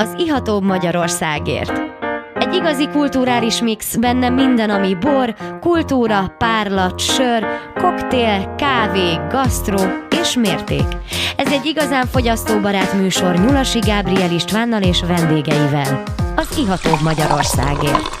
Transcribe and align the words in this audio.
az 0.00 0.14
ihatóbb 0.18 0.62
Magyarországért. 0.62 1.72
Egy 2.34 2.54
igazi 2.54 2.88
kulturális 2.88 3.60
mix, 3.60 3.96
benne 3.96 4.28
minden, 4.28 4.70
ami 4.70 4.94
bor, 4.94 5.34
kultúra, 5.60 6.34
párlat, 6.38 6.98
sör, 6.98 7.46
koktél, 7.74 8.54
kávé, 8.58 9.14
gasztró 9.30 9.78
és 10.20 10.34
mérték. 10.34 10.86
Ez 11.36 11.52
egy 11.52 11.66
igazán 11.66 12.06
fogyasztóbarát 12.06 12.92
műsor 12.92 13.34
Nyulasi 13.34 13.78
Gábriel 13.78 14.32
Istvánnal 14.32 14.82
és 14.82 15.00
vendégeivel. 15.00 16.02
Az 16.36 16.58
ihatóbb 16.58 17.00
Magyarországért. 17.02 18.16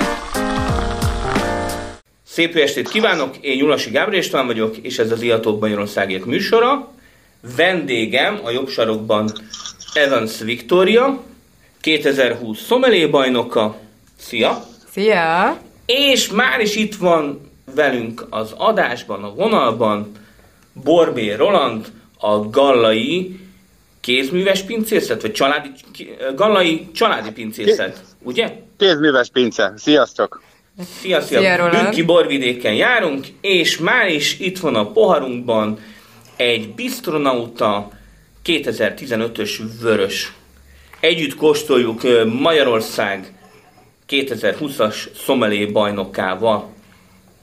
Szép 2.24 2.56
estét 2.56 2.88
kívánok, 2.88 3.36
én 3.40 3.56
Nyulasi 3.56 3.90
Gábriel 3.90 4.22
István 4.22 4.46
vagyok, 4.46 4.76
és 4.76 4.98
ez 4.98 5.10
az 5.10 5.22
Ihatóbb 5.22 5.60
Magyarországért 5.60 6.24
műsora. 6.24 6.92
Vendégem 7.56 8.40
a 8.44 8.50
jobb 8.50 8.68
sarokban 8.68 9.30
Evans 9.94 10.38
Victoria, 10.38 11.28
2020 11.80 12.60
szomelé 12.60 13.06
bajnoka. 13.06 13.76
Szia! 14.18 14.64
Szia! 14.92 15.60
És 15.86 16.28
már 16.28 16.60
is 16.60 16.76
itt 16.76 16.94
van 16.94 17.50
velünk 17.74 18.26
az 18.30 18.54
adásban, 18.56 19.24
a 19.24 19.34
vonalban 19.34 20.12
Borbé 20.72 21.32
Roland, 21.32 21.92
a 22.18 22.48
Gallai 22.48 23.40
kézműves 24.00 24.62
pincészet, 24.62 25.22
vagy 25.22 25.32
családi, 25.32 25.68
Gallai 26.34 26.88
családi 26.92 27.30
pincészet, 27.30 28.00
ugye? 28.22 28.52
Kézműves 28.76 29.28
pince. 29.32 29.72
Sziasztok! 29.76 30.42
Szia, 31.00 31.20
szia! 31.20 31.38
Szia, 31.38 31.56
Roland. 31.56 31.84
Bükki 31.84 32.02
borvidéken 32.02 32.74
járunk, 32.74 33.26
és 33.40 33.78
már 33.78 34.08
is 34.08 34.38
itt 34.38 34.58
van 34.58 34.74
a 34.74 34.92
poharunkban 34.92 35.78
egy 36.36 36.74
Bistronauta 36.74 37.90
2015-ös 38.44 39.60
vörös. 39.80 40.32
Együtt 41.00 41.36
kóstoljuk 41.36 42.00
Magyarország 42.40 43.32
2020-as 44.08 44.94
szomelé 45.24 45.64
bajnokával. 45.64 46.68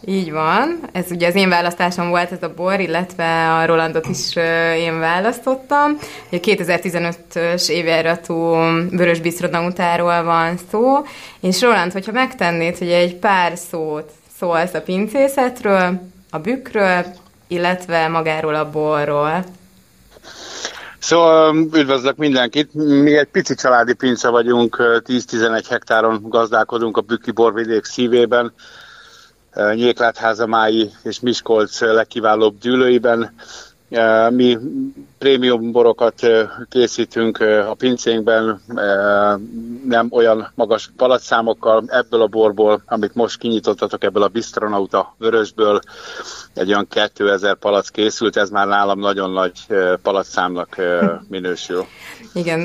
Így 0.06 0.32
van. 0.32 0.80
Ez 0.92 1.12
ugye 1.12 1.28
az 1.28 1.36
én 1.36 1.50
választásom 1.50 2.10
volt 2.10 2.32
ez 2.32 2.44
a 2.44 2.54
bor, 2.54 2.80
illetve 2.80 3.54
a 3.54 3.66
Rolandot 3.66 4.08
is 4.08 4.36
én 4.78 5.00
választottam. 5.00 5.98
Ugye 6.32 6.56
2015-ös 6.56 7.70
évjáratú 7.70 8.36
vörös 8.90 9.20
bistronautáról 9.20 10.24
van 10.24 10.58
szó, 10.72 11.06
és 11.40 11.62
Roland, 11.62 11.92
hogyha 11.92 12.12
megtennéd, 12.12 12.78
hogy 12.78 12.92
egy 12.92 13.16
pár 13.16 13.58
szót 13.58 14.12
szólsz 14.40 14.74
a 14.74 14.82
pincészetről, 14.82 16.02
a 16.30 16.40
bükkről, 16.40 17.06
illetve 17.48 18.08
magáról 18.08 18.56
a 18.56 18.70
borról. 18.70 19.44
Szóval 21.08 21.56
üdvözlök 21.56 22.16
mindenkit. 22.18 22.74
Mi 22.74 23.18
egy 23.18 23.28
pici 23.28 23.56
családi 23.56 23.94
pince 23.94 24.30
vagyunk, 24.30 24.76
10-11 24.80 25.64
hektáron 25.70 26.20
gazdálkodunk 26.24 26.98
a 26.98 27.02
Bükki 27.02 27.32
borvidék 27.32 27.86
szívében, 27.86 28.54
Nyéklátháza 29.74 30.70
és 31.04 31.20
Miskolc 31.20 31.82
legkiválóbb 31.82 32.58
dűlőiben. 32.58 33.34
Mi 34.30 34.58
prémium 35.18 35.72
borokat 35.72 36.28
készítünk 36.70 37.40
a 37.70 37.74
pincénkben, 37.74 38.62
nem 39.86 40.08
olyan 40.10 40.52
magas 40.56 40.90
palacszámokkal, 40.98 41.84
ebből 41.88 42.22
a 42.22 42.28
borból, 42.28 42.82
amit 42.86 43.16
most 43.16 43.38
kinyitottatok, 43.38 44.04
ebből 44.04 44.24
a 44.24 44.28
Bistronauta 44.28 45.16
vörösből, 45.18 45.80
egy 46.54 46.68
olyan 46.68 46.88
2000 47.14 47.56
palac 47.56 47.90
készült, 47.90 48.38
ez 48.38 48.50
már 48.50 48.68
nálam 48.68 49.00
nagyon 49.00 49.32
nagy 49.32 49.60
palacszámnak 50.02 50.76
minősül. 51.30 51.86
Igen, 52.34 52.62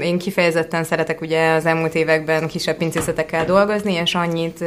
én 0.00 0.18
kifejezetten 0.18 0.84
szeretek 0.84 1.20
ugye 1.20 1.54
az 1.54 1.66
elmúlt 1.66 1.94
években 1.94 2.48
kisebb 2.48 2.76
pincészetekkel 2.76 3.44
dolgozni, 3.44 3.92
és 3.92 4.14
annyit 4.14 4.64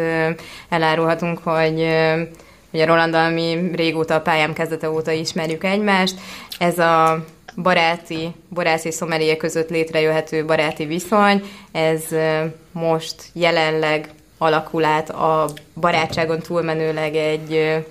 elárulhatunk, 0.70 1.40
hogy 1.44 1.88
ugye 2.78 2.86
Rolandal 2.86 3.30
mi 3.30 3.72
régóta 3.76 4.16
a 4.16 4.22
pályám 4.22 4.54
kezdete 4.54 4.90
óta 4.90 5.12
ismerjük 5.12 5.64
egymást. 5.64 6.16
Ez 6.60 6.80
a 6.80 7.26
baráti, 7.56 8.30
borász 8.50 8.86
és 8.86 8.94
szomelié 8.94 9.38
között 9.38 9.70
létrejöhető 9.70 10.46
baráti 10.46 10.86
viszony, 10.86 11.42
ez 11.72 12.02
most 12.72 13.16
jelenleg 13.34 14.10
alakul 14.38 14.84
át 14.84 15.10
a 15.10 15.50
barátságon 15.76 16.40
túlmenőleg 16.40 17.16
egy 17.16 17.84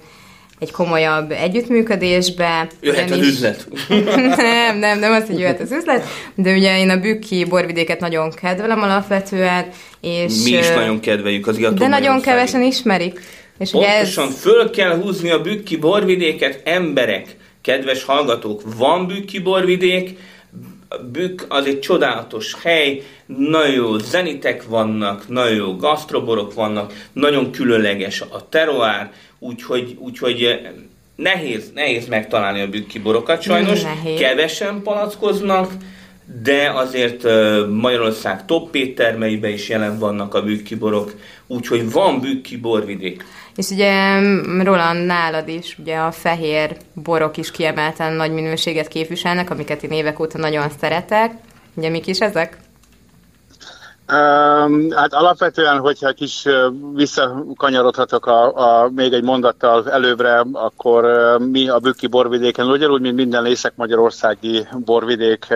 egy 0.59 0.71
komolyabb 0.71 1.31
együttműködésbe. 1.31 2.67
Jöhet 2.81 3.11
az 3.11 3.19
is- 3.19 3.27
üzlet. 3.27 3.69
nem, 4.37 4.79
nem, 4.79 4.99
nem 4.99 5.13
az, 5.13 5.27
hogy 5.27 5.39
jöhet 5.39 5.61
az 5.61 5.73
üzlet, 5.73 6.05
de 6.35 6.53
ugye 6.53 6.79
én 6.79 6.91
a 6.91 6.97
bükki 6.97 7.45
borvidéket 7.45 8.01
nagyon 8.01 8.31
kedvelem 8.31 8.83
alapvetően, 8.83 9.67
és... 10.01 10.43
Mi 10.45 10.51
is 10.51 10.69
nagyon 10.69 11.01
kedveljük 11.01 11.47
az 11.47 11.57
De 11.57 11.87
nagyon 11.87 12.21
kevesen 12.21 12.63
ismerik. 12.63 13.21
És 13.59 13.73
ugye 13.73 13.87
ez, 13.87 14.15
Pontosan 14.15 14.31
föl 14.31 14.71
kell 14.71 15.01
húzni 15.01 15.31
a 15.31 15.41
bükki 15.41 15.77
borvidéket, 15.77 16.61
emberek, 16.65 17.37
kedves 17.61 18.05
hallgatók, 18.05 18.63
van 18.77 19.07
bükki 19.07 19.39
borvidék, 19.39 20.19
Bükk 21.13 21.43
az 21.49 21.67
egy 21.67 21.81
csodálatos 21.81 22.55
hely, 22.63 23.03
nagyon 23.27 23.73
jó 23.73 23.99
zenitek 23.99 24.69
vannak, 24.69 25.29
nagyon 25.29 25.55
jó 25.55 25.77
gasztroborok 25.77 26.55
vannak, 26.55 26.93
nagyon 27.13 27.51
különleges 27.51 28.21
a 28.21 28.49
teroár, 28.49 29.13
úgyhogy, 29.39 29.97
úgyhogy 29.99 30.43
eh, 30.43 30.59
nehéz, 31.17 31.71
nehéz 31.75 32.07
megtalálni 32.07 32.61
a 32.61 32.69
bükki 32.69 32.99
borokat 32.99 33.43
sajnos, 33.43 33.83
Nehéz. 33.83 34.19
kevesen 34.19 34.83
palackoznak, 34.83 35.73
de 36.43 36.71
azért 36.75 37.23
Magyarország 37.69 38.45
top 38.45 38.75
éttermeiben 38.75 39.51
is 39.51 39.69
jelen 39.69 39.99
vannak 39.99 40.35
a 40.35 40.43
bükki 40.43 40.75
borok, 40.75 41.15
úgyhogy 41.47 41.93
van 41.93 42.21
bükki 42.21 42.57
borvidék. 42.57 43.25
és 43.57 43.71
ugye 43.71 44.19
Roland 44.63 45.07
nálad 45.07 45.49
is, 45.49 45.77
ugye 45.79 45.97
a 45.97 46.11
fehér 46.11 46.77
borok 46.95 47.37
is 47.37 47.51
kiemelten 47.51 48.13
nagy 48.13 48.33
minőséget 48.33 48.89
képviselnek, 48.89 49.51
amiket 49.51 49.83
én 49.83 49.91
évek 49.91 50.21
óta 50.21 50.39
nagyon 50.39 50.69
szeretek. 50.81 51.33
Ugye 51.75 51.89
mik 51.89 52.07
is 52.07 52.21
ezek? 52.21 52.57
Um, 54.13 54.91
hát 54.91 55.15
alapvetően, 55.15 55.79
hogyha 55.79 56.13
kis 56.13 56.47
visszakanyarodhatok 56.95 58.27
a, 58.27 58.57
a, 58.57 58.89
még 58.91 59.13
egy 59.13 59.23
mondattal 59.23 59.91
előbbre, 59.91 60.45
akkor 60.53 61.05
mi 61.39 61.69
a 61.69 61.79
Bükki 61.79 62.07
borvidéken, 62.07 62.67
ugyanúgy, 62.71 63.01
mint 63.01 63.17
minden 63.17 63.47
észak-magyarországi 63.47 64.67
borvidék, 64.85 65.47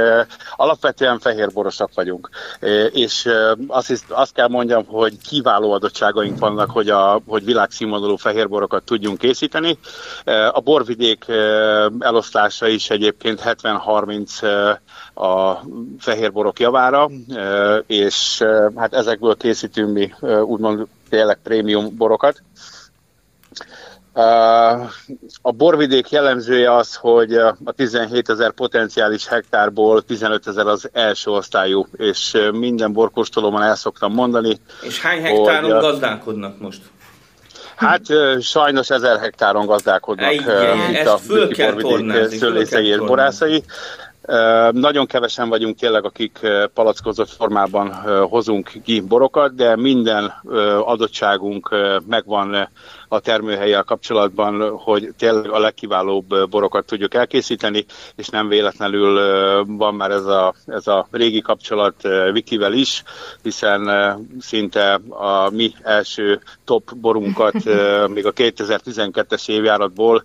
alapvetően 0.57 1.19
fehérborosak 1.19 1.91
vagyunk. 1.95 2.29
Ö, 2.61 2.85
És 2.85 3.29
azt, 3.67 3.87
hisz, 3.87 4.05
azt 4.09 4.33
kell 4.33 4.49
mondjam, 4.49 4.87
hogy 4.87 5.19
kiváló 5.29 5.73
adottságaink 5.73 6.39
vannak, 6.39 6.71
hogy, 6.71 6.89
a, 6.89 7.21
hogy 7.27 7.45
világszínvonalú 7.45 8.17
fehérborokat 8.17 8.83
tudjunk 8.83 9.19
készíteni. 9.19 9.79
A 10.53 10.61
borvidék 10.61 11.25
eloszlása 11.99 12.67
is 12.67 12.91
egyébként 12.91 13.43
70-30 13.45 14.43
ö, 14.43 14.71
a 15.21 15.63
fehérborok 15.99 16.59
javára, 16.59 17.11
és 17.87 18.45
hát 18.77 18.95
ezekből 18.95 19.37
készítünk 19.37 19.93
mi 19.93 20.15
úgymond 20.43 20.87
tényleg 21.09 21.39
prémium 21.43 21.97
borokat. 21.97 22.43
A 25.43 25.53
borvidék 25.53 26.11
jellemzője 26.11 26.75
az, 26.75 26.95
hogy 26.95 27.35
a 27.35 27.73
17 27.77 28.29
ezer 28.29 28.51
potenciális 28.51 29.27
hektárból 29.27 30.03
15 30.03 30.47
ezer 30.47 30.67
az 30.67 30.89
első 30.93 31.31
osztályú, 31.31 31.87
és 31.97 32.37
minden 32.53 32.93
borkóstolóban 32.93 33.63
el 33.63 33.77
szoktam 33.77 34.13
mondani, 34.13 34.61
És 34.83 35.01
hány 35.01 35.23
hektáron 35.23 35.71
Hogy, 35.71 35.81
gazdálkodnak 35.81 36.61
most? 36.61 36.81
Hát 37.77 38.03
sajnos 38.41 38.91
ezer 38.91 39.19
hektáron 39.19 39.67
gazdálkodnak 39.67 40.47
ö, 40.47 40.75
itt 40.91 41.07
a 41.07 41.17
föl 41.17 41.49
kell 41.49 41.73
borvidék 41.73 41.97
tornázni, 41.97 42.37
szőlészei 42.37 42.87
és 42.87 42.99
borászai. 42.99 43.65
Nagyon 44.71 45.07
kevesen 45.07 45.49
vagyunk 45.49 45.79
tényleg, 45.79 46.05
akik 46.05 46.39
palackozott 46.75 47.29
formában 47.29 47.93
hozunk 48.29 48.73
ki 48.85 49.01
borokat, 49.01 49.55
de 49.55 49.77
minden 49.77 50.33
adottságunk 50.85 51.75
megvan 52.07 52.69
a 53.09 53.21
termőhelyel 53.21 53.83
kapcsolatban, 53.83 54.79
hogy 54.79 55.09
tényleg 55.19 55.51
a 55.51 55.59
legkiválóbb 55.59 56.49
borokat 56.51 56.87
tudjuk 56.87 57.15
elkészíteni, 57.15 57.85
és 58.17 58.29
nem 58.29 58.49
véletlenül 58.49 59.15
van 59.67 59.95
már 59.95 60.11
ez 60.11 60.25
a, 60.25 60.55
ez 60.67 60.87
a 60.87 61.07
régi 61.11 61.41
kapcsolat 61.41 62.09
Vikivel 62.33 62.73
is, 62.73 63.03
hiszen 63.43 63.91
szinte 64.41 65.01
a 65.09 65.51
mi 65.51 65.73
első 65.83 66.41
top 66.65 66.95
borunkat 66.97 67.55
még 68.09 68.27
a 68.27 68.33
2012-es 68.33 69.49
évjáratból 69.49 70.25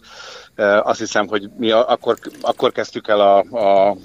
Azt 0.84 1.00
hiszem, 1.00 1.28
hogy 1.28 1.50
mi 1.58 1.72
akkor, 1.72 2.18
akkor 2.42 2.72
kezdtük 2.72 3.08
el 3.08 3.20
a, 3.20 3.38
a 3.38 3.98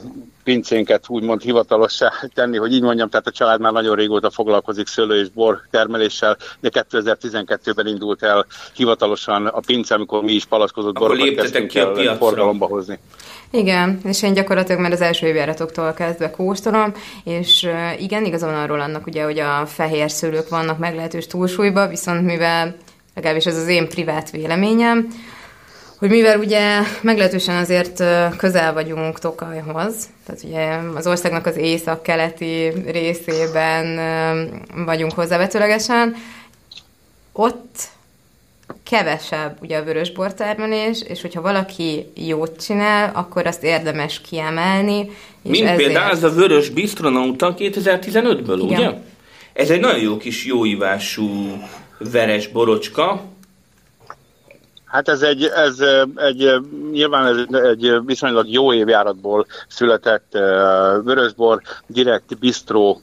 pincénket 0.45 1.05
úgymond 1.09 1.43
hivatalossá 1.43 2.13
tenni, 2.35 2.57
hogy 2.57 2.73
így 2.73 2.83
mondjam, 2.83 3.09
tehát 3.09 3.27
a 3.27 3.31
család 3.31 3.61
már 3.61 3.73
nagyon 3.73 3.97
régóta 3.97 4.31
foglalkozik 4.31 4.87
szőlő 4.87 5.21
és 5.21 5.29
bor 5.29 5.61
termeléssel, 5.71 6.37
de 6.61 6.69
2012-ben 6.73 7.87
indult 7.87 8.23
el 8.23 8.47
hivatalosan 8.75 9.47
a 9.47 9.61
pince, 9.61 9.95
amikor 9.95 10.23
mi 10.23 10.33
is 10.33 10.45
palackozott 10.45 10.95
borokat 10.95 11.35
kezdtünk 11.35 11.69
ki 11.69 11.79
a 11.79 11.99
el 11.99 12.17
forgalomba 12.17 12.67
hozni. 12.67 12.99
Igen, 13.51 14.01
és 14.05 14.23
én 14.23 14.33
gyakorlatilag 14.33 14.81
már 14.81 14.93
az 14.93 15.01
első 15.01 15.27
évjáratoktól 15.27 15.93
kezdve 15.93 16.31
kóstolom, 16.31 16.93
és 17.25 17.69
igen, 17.99 18.25
igazán 18.25 18.55
arról 18.55 18.81
annak 18.81 19.07
ugye, 19.07 19.25
hogy 19.25 19.39
a 19.39 19.67
fehér 19.67 20.11
szőlők 20.11 20.49
vannak 20.49 20.79
meglehetős 20.79 21.27
túlsúlyba, 21.27 21.89
viszont 21.89 22.25
mivel 22.25 22.77
legalábbis 23.15 23.47
ez 23.47 23.57
az 23.57 23.69
én 23.69 23.89
privát 23.89 24.31
véleményem, 24.31 25.09
hogy 26.01 26.11
mivel 26.11 26.39
ugye 26.39 26.81
meglehetősen 27.03 27.57
azért 27.57 28.03
közel 28.37 28.73
vagyunk 28.73 29.19
Tokajhoz, 29.19 30.09
tehát 30.27 30.43
ugye 30.45 30.97
az 30.99 31.07
országnak 31.07 31.47
az 31.47 31.57
észak-keleti 31.57 32.73
részében 32.87 34.01
vagyunk 34.85 35.13
hozzávetőlegesen, 35.13 36.17
ott 37.33 37.79
kevesebb 38.83 39.57
ugye 39.63 39.79
a 39.79 39.85
vörösbor 39.85 40.35
termelés, 40.35 41.03
és 41.03 41.21
hogyha 41.21 41.41
valaki 41.41 42.07
jót 42.15 42.65
csinál, 42.65 43.11
akkor 43.15 43.47
azt 43.47 43.63
érdemes 43.63 44.21
kiemelni. 44.21 44.99
És 45.43 45.51
Mint 45.51 45.69
ezért... 45.69 45.77
például 45.77 46.11
az 46.11 46.23
a 46.23 46.31
vörös 46.31 46.69
bistronauta 46.69 47.55
2015-ből, 47.59 48.61
ugye? 48.61 48.91
Ez 49.53 49.71
egy 49.71 49.81
nagyon 49.81 50.01
jó 50.01 50.17
kis 50.17 50.45
jóívású 50.45 51.63
veres 51.99 52.49
borocska, 52.49 53.25
Hát 54.91 55.09
ez 55.09 55.23
egy, 55.23 55.45
ez 55.45 55.79
egy, 56.17 56.51
nyilván 56.93 57.27
ez 57.27 57.63
egy 57.65 57.93
viszonylag 58.05 58.49
jó 58.49 58.73
évjáratból 58.73 59.47
született 59.69 60.29
vörösbor, 61.05 61.61
direkt 61.87 62.39
bistró 62.39 63.01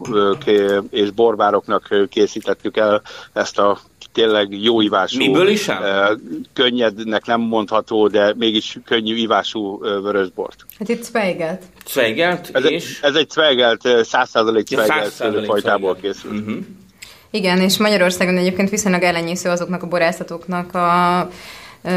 és 0.90 1.12
borbároknak 1.12 2.08
készítettük 2.10 2.78
el 2.78 3.02
ezt 3.34 3.60
a 3.60 3.80
tényleg 4.14 4.64
jó 4.64 4.82
ivású. 4.82 5.18
Miből 5.18 5.48
is 5.48 5.70
áll? 5.70 6.18
Könnyednek 6.54 7.26
nem 7.26 7.42
mondható, 7.42 8.08
de 8.08 8.34
mégis 8.38 8.78
könnyű 8.86 9.16
ivású 9.16 9.80
vörösbort. 9.80 10.66
Hát 10.80 10.90
itt 10.90 11.04
Zweigelt. 11.04 11.62
Zweigelt, 11.86 12.50
ez, 12.54 12.66
és? 12.66 13.00
Ez 13.02 13.16
egy 13.16 13.30
Zweigelt, 13.30 13.82
100% 13.84 14.66
Zweigelt 14.66 15.12
szőlőfajtából 15.12 15.96
készült. 16.02 16.34
Uh-huh. 16.34 16.58
Igen, 17.32 17.62
és 17.62 17.78
Magyarországon 17.78 18.38
egyébként 18.38 18.70
viszonylag 18.70 19.02
ellenyésző 19.04 19.50
azoknak 19.50 19.84
a 19.84 19.88
borászatoknak 19.88 20.76
a 20.76 21.30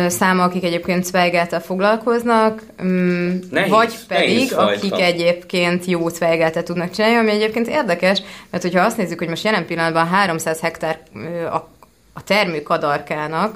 száma, 0.08 0.42
akik 0.42 0.64
egyébként 0.64 1.04
Zweigeltel 1.04 1.60
foglalkoznak, 1.60 2.62
mm, 2.82 3.38
nehéz, 3.50 3.70
vagy 3.70 3.94
pedig 4.08 4.54
akik 4.54 5.00
egyébként 5.00 5.84
jó 5.84 6.08
Zweigeltet 6.08 6.64
tudnak 6.64 6.90
csinálni, 6.90 7.16
ami 7.16 7.30
egyébként 7.30 7.68
érdekes, 7.68 8.22
mert 8.50 8.62
hogyha 8.62 8.84
azt 8.84 8.96
nézzük, 8.96 9.18
hogy 9.18 9.28
most 9.28 9.44
jelen 9.44 9.66
pillanatban 9.66 10.06
300 10.06 10.60
hektár 10.60 10.98
a 11.52 11.79
a 12.12 12.22
termőkadarkának 12.22 13.54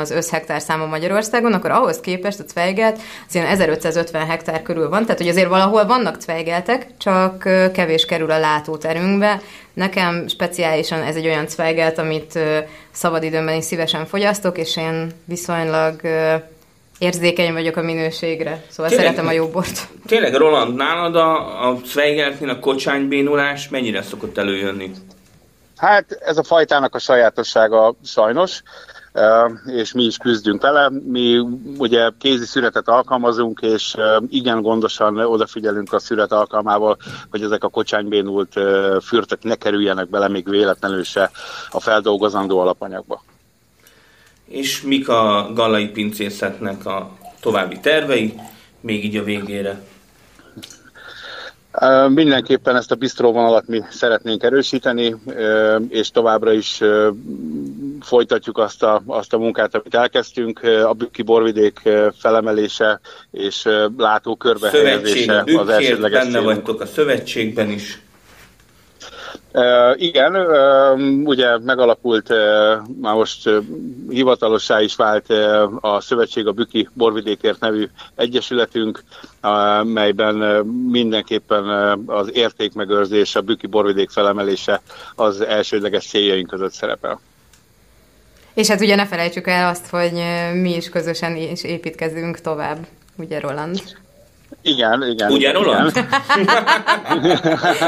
az 0.00 0.10
összhektár 0.10 0.60
száma 0.60 0.86
Magyarországon, 0.86 1.52
akkor 1.52 1.70
ahhoz 1.70 2.00
képest 2.00 2.40
a 2.40 2.42
Zweigelt 2.42 2.98
az 3.28 3.34
ilyen 3.34 3.46
1550 3.46 4.26
hektár 4.26 4.62
körül 4.62 4.88
van, 4.88 5.02
tehát 5.02 5.18
hogy 5.18 5.28
azért 5.28 5.48
valahol 5.48 5.86
vannak 5.86 6.20
Zweigeltek, 6.20 6.86
csak 6.98 7.38
kevés 7.72 8.04
kerül 8.04 8.30
a 8.30 8.38
látóterünkbe. 8.38 9.40
Nekem 9.74 10.28
speciálisan 10.28 11.02
ez 11.02 11.16
egy 11.16 11.26
olyan 11.26 11.46
Zweigelt, 11.46 11.98
amit 11.98 12.38
szabadidőmben 12.90 13.56
is 13.56 13.64
szívesen 13.64 14.06
fogyasztok, 14.06 14.58
és 14.58 14.76
én 14.76 15.10
viszonylag 15.24 16.00
érzékeny 16.98 17.52
vagyok 17.52 17.76
a 17.76 17.82
minőségre, 17.82 18.64
szóval 18.68 18.90
tényleg, 18.90 19.06
szeretem 19.06 19.26
a 19.26 19.32
jó 19.32 19.48
bort. 19.48 19.88
Tényleg, 20.06 20.34
Roland, 20.34 20.74
nálad 20.74 21.16
a, 21.16 21.68
a 21.68 21.78
Zweigeltnél 21.84 22.48
a 22.48 22.58
kocsánybénulás 22.58 23.68
mennyire 23.68 24.02
szokott 24.02 24.38
előjönni? 24.38 24.90
Hát 25.76 26.12
ez 26.12 26.38
a 26.38 26.42
fajtának 26.42 26.94
a 26.94 26.98
sajátossága 26.98 27.94
sajnos, 28.04 28.62
és 29.66 29.92
mi 29.92 30.04
is 30.04 30.16
küzdünk 30.16 30.62
vele. 30.62 30.90
Mi 31.04 31.38
ugye 31.78 32.10
kézi 32.18 32.44
szüretet 32.44 32.88
alkalmazunk, 32.88 33.60
és 33.60 33.96
igen 34.28 34.62
gondosan 34.62 35.18
odafigyelünk 35.18 35.92
a 35.92 35.98
szüret 35.98 36.32
alkalmával, 36.32 36.96
hogy 37.30 37.42
ezek 37.42 37.64
a 37.64 37.68
kocsánybénult 37.68 38.52
fürtek 39.02 39.42
ne 39.42 39.54
kerüljenek 39.54 40.08
bele 40.08 40.28
még 40.28 40.48
véletlenül 40.48 41.04
se 41.04 41.30
a 41.70 41.80
feldolgozandó 41.80 42.58
alapanyagba. 42.58 43.22
És 44.44 44.82
mik 44.82 45.08
a 45.08 45.50
galai 45.54 45.88
pincészetnek 45.88 46.86
a 46.86 47.16
további 47.40 47.80
tervei, 47.80 48.34
még 48.80 49.04
így 49.04 49.16
a 49.16 49.22
végére? 49.22 49.80
Mindenképpen 52.08 52.76
ezt 52.76 52.90
a 52.90 52.94
bistró 52.94 53.32
vonalat 53.32 53.66
mi 53.66 53.82
szeretnénk 53.90 54.42
erősíteni, 54.42 55.16
és 55.88 56.10
továbbra 56.10 56.52
is 56.52 56.80
folytatjuk 58.00 58.58
azt 58.58 58.82
a, 58.82 59.02
azt 59.06 59.32
a 59.32 59.38
munkát, 59.38 59.74
amit 59.74 59.94
elkezdtünk, 59.94 60.60
a 60.62 60.92
Bükki 60.92 61.22
borvidék 61.22 61.80
felemelése 62.18 63.00
és 63.30 63.68
látó 63.96 64.38
helyezése 64.70 65.44
az 65.56 65.68
elsődleges 65.68 66.24
benne 66.24 66.40
vagytok 66.40 66.80
a 66.80 66.86
szövetségben 66.86 67.70
is. 67.70 68.00
Igen, 69.94 70.36
ugye 71.24 71.58
megalakult, 71.58 72.28
már 73.00 73.14
most 73.14 73.50
hivatalossá 74.08 74.80
is 74.80 74.96
vált 74.96 75.30
a 75.80 76.00
Szövetség 76.00 76.46
a 76.46 76.52
Büki 76.52 76.88
Borvidékért 76.92 77.60
nevű 77.60 77.88
egyesületünk, 78.14 79.02
melyben 79.82 80.34
mindenképpen 80.90 81.64
az 82.06 82.30
értékmegőrzés, 82.32 83.36
a 83.36 83.40
Büki 83.40 83.66
Borvidék 83.66 84.10
felemelése 84.10 84.80
az 85.14 85.40
elsődleges 85.40 86.06
céljaink 86.06 86.48
között 86.48 86.72
szerepel. 86.72 87.20
És 88.54 88.68
hát 88.68 88.80
ugye 88.80 88.94
ne 88.94 89.06
felejtsük 89.06 89.46
el 89.46 89.68
azt, 89.68 89.88
hogy 89.90 90.12
mi 90.54 90.74
is 90.74 90.88
közösen 90.88 91.36
is 91.36 91.64
építkezünk 91.64 92.40
tovább, 92.40 92.86
ugye 93.16 93.40
Roland? 93.40 93.82
Igen, 94.62 95.02
igen. 95.02 95.30
Ugye, 95.30 95.52
Roland? 95.52 95.92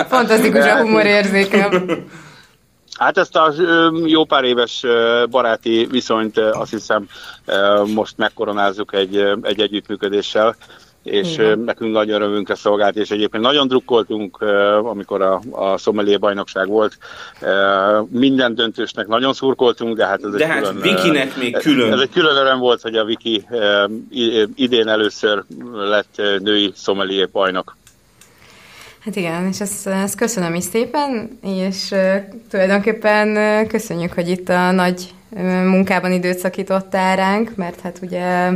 Fantasztikus 0.08 0.64
a 0.64 0.80
humorérzékem. 0.80 1.88
Hát 2.98 3.18
ezt 3.18 3.36
a 3.36 3.52
jó 4.04 4.24
pár 4.24 4.44
éves 4.44 4.84
baráti 5.30 5.86
viszonyt 5.90 6.38
azt 6.38 6.70
hiszem 6.70 7.08
most 7.94 8.16
megkoronázzuk 8.16 8.94
egy, 8.94 9.16
egy 9.42 9.60
együttműködéssel, 9.60 10.56
és 11.10 11.34
Igen. 11.34 11.58
nekünk 11.58 11.92
nagy 11.92 12.10
örömünkre 12.10 12.54
szolgált, 12.54 12.96
és 12.96 13.10
egyébként 13.10 13.42
nagyon 13.42 13.68
drukkoltunk, 13.68 14.42
amikor 14.82 15.22
a, 15.22 15.40
a 15.50 15.76
Sommelier 15.76 16.18
bajnokság 16.18 16.68
volt. 16.68 16.98
Minden 18.08 18.54
döntősnek 18.54 19.06
nagyon 19.06 19.32
szurkoltunk, 19.32 19.96
de 19.96 20.06
hát 20.06 20.24
ez 20.24 20.30
de 20.30 20.44
egy 20.44 20.50
hát 20.50 20.68
külön... 20.68 20.80
Vikinek 20.80 21.36
még 21.36 21.56
külön. 21.56 21.92
Ez 21.92 22.00
egy 22.00 22.10
külön 22.10 22.36
öröm 22.36 22.58
volt, 22.58 22.80
hogy 22.80 22.96
a 22.96 23.04
Viki 23.04 23.46
idén 24.54 24.88
először 24.88 25.44
lett 25.74 26.22
női 26.38 26.72
Sommelier 26.76 27.28
bajnok. 27.30 27.76
Hát 28.98 29.16
igen, 29.16 29.46
és 29.46 29.60
ezt, 29.60 29.86
ezt 29.86 30.16
köszönöm 30.16 30.54
is 30.54 30.64
szépen, 30.64 31.38
és 31.42 31.94
tulajdonképpen 32.50 33.66
köszönjük, 33.66 34.12
hogy 34.12 34.28
itt 34.28 34.48
a 34.48 34.70
nagy 34.70 35.14
munkában 35.64 36.12
időt 36.12 36.38
szakítottál 36.38 37.16
ránk, 37.16 37.56
mert 37.56 37.80
hát 37.80 37.98
ugye 38.02 38.50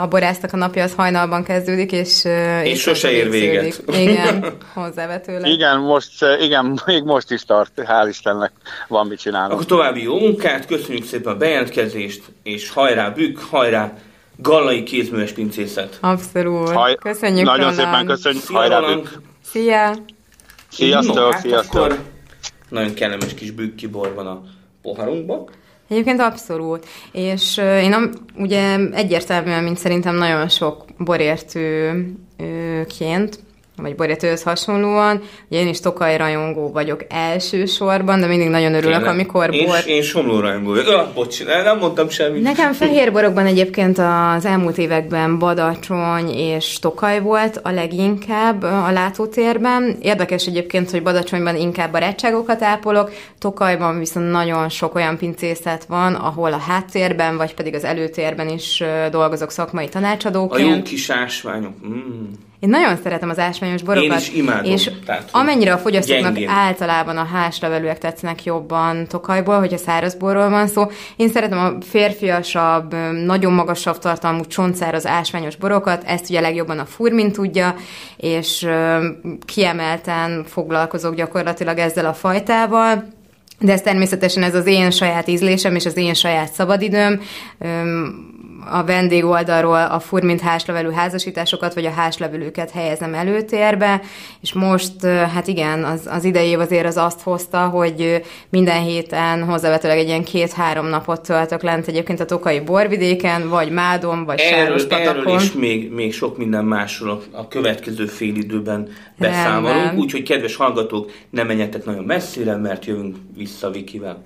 a 0.00 0.06
borásznak 0.06 0.52
a 0.52 0.56
napja 0.56 0.82
az 0.82 0.94
hajnalban 0.94 1.44
kezdődik, 1.44 1.92
és... 1.92 2.24
És, 2.62 2.70
és 2.70 2.80
sose 2.80 3.10
ér 3.10 3.30
véget. 3.30 3.82
Igen, 3.92 4.56
hozzávetőleg. 4.74 5.50
Igen, 5.50 5.78
most, 5.78 6.24
igen, 6.40 6.80
még 6.86 7.02
most 7.02 7.30
is 7.30 7.44
tart, 7.44 7.72
hál' 7.76 8.06
Istennek 8.08 8.52
van 8.88 9.06
mit 9.06 9.18
csinálni. 9.18 9.52
Akkor 9.52 9.66
további 9.66 10.02
jó 10.02 10.18
munkát, 10.18 10.66
köszönjük 10.66 11.04
szépen 11.04 11.32
a 11.32 11.36
bejelentkezést, 11.36 12.22
és 12.42 12.70
hajrá 12.70 13.08
bükk, 13.08 13.38
hajrá 13.50 13.92
Gallai 14.36 14.82
kézműves 14.82 15.32
pincészet. 15.32 15.98
Abszolút. 16.00 16.70
Haj, 16.70 16.94
köszönjük, 16.94 17.46
Nagyon 17.46 17.58
Roland. 17.58 17.76
szépen 17.76 18.06
köszönjük, 18.06 18.42
Szia, 18.42 18.56
hajrá 18.56 18.80
bükk. 18.80 19.06
Szia! 19.44 19.94
Sziasztok, 20.70 21.14
no, 21.14 21.30
hát 21.30 21.40
sziasztok! 21.40 21.80
Akkor 21.80 21.98
nagyon 22.68 22.94
kellemes 22.94 23.34
kis 23.34 23.50
bükki 23.50 23.86
bor 23.86 24.14
van 24.14 24.26
a 24.26 24.42
poharunkban. 24.82 25.48
Egyébként 25.88 26.20
abszolút. 26.20 26.86
És 27.12 27.56
én 27.56 28.08
ugye 28.36 28.76
egyértelműen, 28.92 29.62
mint 29.62 29.78
szerintem 29.78 30.14
nagyon 30.14 30.48
sok 30.48 30.84
borértőként 30.98 33.38
vagy 33.82 33.94
borjatőhöz 33.94 34.42
hasonlóan. 34.42 35.22
Ugye 35.50 35.60
én 35.60 35.68
is 35.68 35.80
Tokaj 35.80 36.16
rajongó 36.16 36.70
vagyok 36.72 37.04
elsősorban, 37.08 38.20
de 38.20 38.26
mindig 38.26 38.48
nagyon 38.48 38.74
örülök, 38.74 38.96
Tényleg. 38.96 39.12
amikor 39.14 39.54
én, 39.54 39.66
bor... 39.66 39.78
Én 39.86 40.02
somló 40.02 40.40
rajongó 40.40 40.70
vagyok. 40.70 40.86
Ah, 40.86 41.08
bocs, 41.14 41.44
nem 41.44 41.78
mondtam 41.78 42.08
semmit. 42.08 42.42
Nekem 42.42 42.72
fehér 42.72 43.12
borokban 43.12 43.46
egyébként 43.46 43.98
az 43.98 44.44
elmúlt 44.44 44.78
években 44.78 45.38
Badacsony 45.38 46.28
és 46.28 46.78
Tokaj 46.78 47.20
volt 47.20 47.60
a 47.62 47.70
leginkább 47.70 48.62
a 48.62 48.90
látótérben. 48.92 49.96
Érdekes 50.02 50.46
egyébként, 50.46 50.90
hogy 50.90 51.02
Badacsonyban 51.02 51.56
inkább 51.56 51.92
barátságokat 51.92 52.62
ápolok, 52.62 53.10
Tokajban 53.38 53.98
viszont 53.98 54.30
nagyon 54.30 54.68
sok 54.68 54.94
olyan 54.94 55.16
pincészet 55.16 55.84
van, 55.84 56.14
ahol 56.14 56.52
a 56.52 56.58
háttérben, 56.58 57.36
vagy 57.36 57.54
pedig 57.54 57.74
az 57.74 57.84
előtérben 57.84 58.48
is 58.48 58.82
dolgozok 59.10 59.50
szakmai 59.50 59.84
A 59.86 59.88
tanácsadóként. 59.88 60.76
jó 60.76 60.82
kis 60.82 61.10
ásványok. 61.10 61.72
Mm. 61.86 62.24
Én 62.60 62.68
nagyon 62.68 62.96
szeretem 63.02 63.30
az 63.30 63.38
ásványos 63.38 63.82
borokat. 63.82 64.10
Én 64.10 64.16
is 64.16 64.32
imádom. 64.32 64.72
És 64.72 64.90
Tehát, 65.06 65.28
amennyire 65.32 65.72
a 65.72 65.78
fogyasztóknak 65.78 66.32
gyengén. 66.32 66.48
általában 66.48 67.16
a 67.16 67.24
házlevelűek 67.24 67.98
tetszenek 67.98 68.44
jobban 68.44 69.06
Tokajból, 69.06 69.58
hogyha 69.58 69.76
szárazborról 69.76 70.48
van 70.48 70.66
szó. 70.66 70.84
Én 71.16 71.28
szeretem 71.28 71.58
a 71.58 71.72
férfiasabb, 71.84 72.94
nagyon 73.24 73.52
magasabb 73.52 73.98
tartalmú 73.98 74.46
csontszáraz 74.46 75.06
ásványos 75.06 75.56
borokat, 75.56 76.04
ezt 76.06 76.30
ugye 76.30 76.40
legjobban 76.40 76.78
a 76.78 76.84
furmin 76.84 77.32
tudja, 77.32 77.74
és 78.16 78.66
kiemelten 79.44 80.44
foglalkozok 80.44 81.14
gyakorlatilag 81.14 81.78
ezzel 81.78 82.06
a 82.06 82.14
fajtával. 82.14 83.14
De 83.58 83.72
ez 83.72 83.82
természetesen 83.82 84.42
ez 84.42 84.54
az 84.54 84.66
én 84.66 84.90
saját 84.90 85.28
ízlésem 85.28 85.74
és 85.74 85.86
az 85.86 85.96
én 85.96 86.14
saját 86.14 86.52
szabadidőm. 86.52 87.20
A 88.70 88.84
vendég 88.84 89.24
oldalról 89.24 89.84
a 89.84 90.00
furmint 90.00 90.40
házlevelű 90.40 90.90
házasításokat, 90.90 91.74
vagy 91.74 91.86
a 91.86 91.90
házlevelőket 91.90 92.70
helyezem 92.70 93.14
előtérbe, 93.14 94.00
és 94.40 94.52
most, 94.52 95.04
hát 95.06 95.46
igen, 95.46 95.84
az, 95.84 96.08
az 96.10 96.24
idei 96.24 96.48
év 96.48 96.60
azért 96.60 96.86
az 96.86 96.96
azt 96.96 97.20
hozta, 97.20 97.66
hogy 97.68 98.22
minden 98.48 98.82
héten 98.82 99.44
hozzávetőleg 99.44 99.98
egy 99.98 100.08
ilyen 100.08 100.24
két-három 100.24 100.86
napot 100.86 101.20
töltök 101.20 101.62
lent 101.62 101.86
egyébként 101.86 102.20
a 102.20 102.24
Tokai 102.24 102.60
borvidéken, 102.60 103.48
vagy 103.48 103.70
Mádon, 103.70 104.24
vagy 104.24 104.40
Erről, 104.40 104.78
Sáros 104.78 104.84
erről 104.84 105.28
és 105.28 105.52
még, 105.52 105.92
még 105.92 106.12
sok 106.12 106.38
minden 106.38 106.64
másról 106.64 107.22
a, 107.32 107.48
következő 107.48 108.06
fél 108.06 108.34
időben 108.34 108.88
beszámolunk, 109.18 109.98
úgyhogy 109.98 110.22
kedves 110.22 110.56
hallgatók, 110.56 111.10
ne 111.30 111.42
menjetek 111.42 111.84
nagyon 111.84 112.04
messzire, 112.04 112.56
mert 112.56 112.84
jövünk 112.84 113.16
vissza 113.36 113.70
Vikivel. 113.70 114.20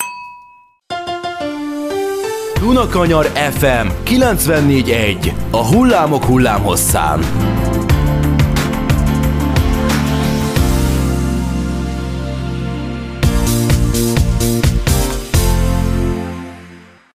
Dunakanyar 2.60 3.24
FM 3.24 3.86
94.1 4.04 5.32
A 5.50 5.66
hullámok 5.66 6.24
hullámhosszán. 6.24 7.20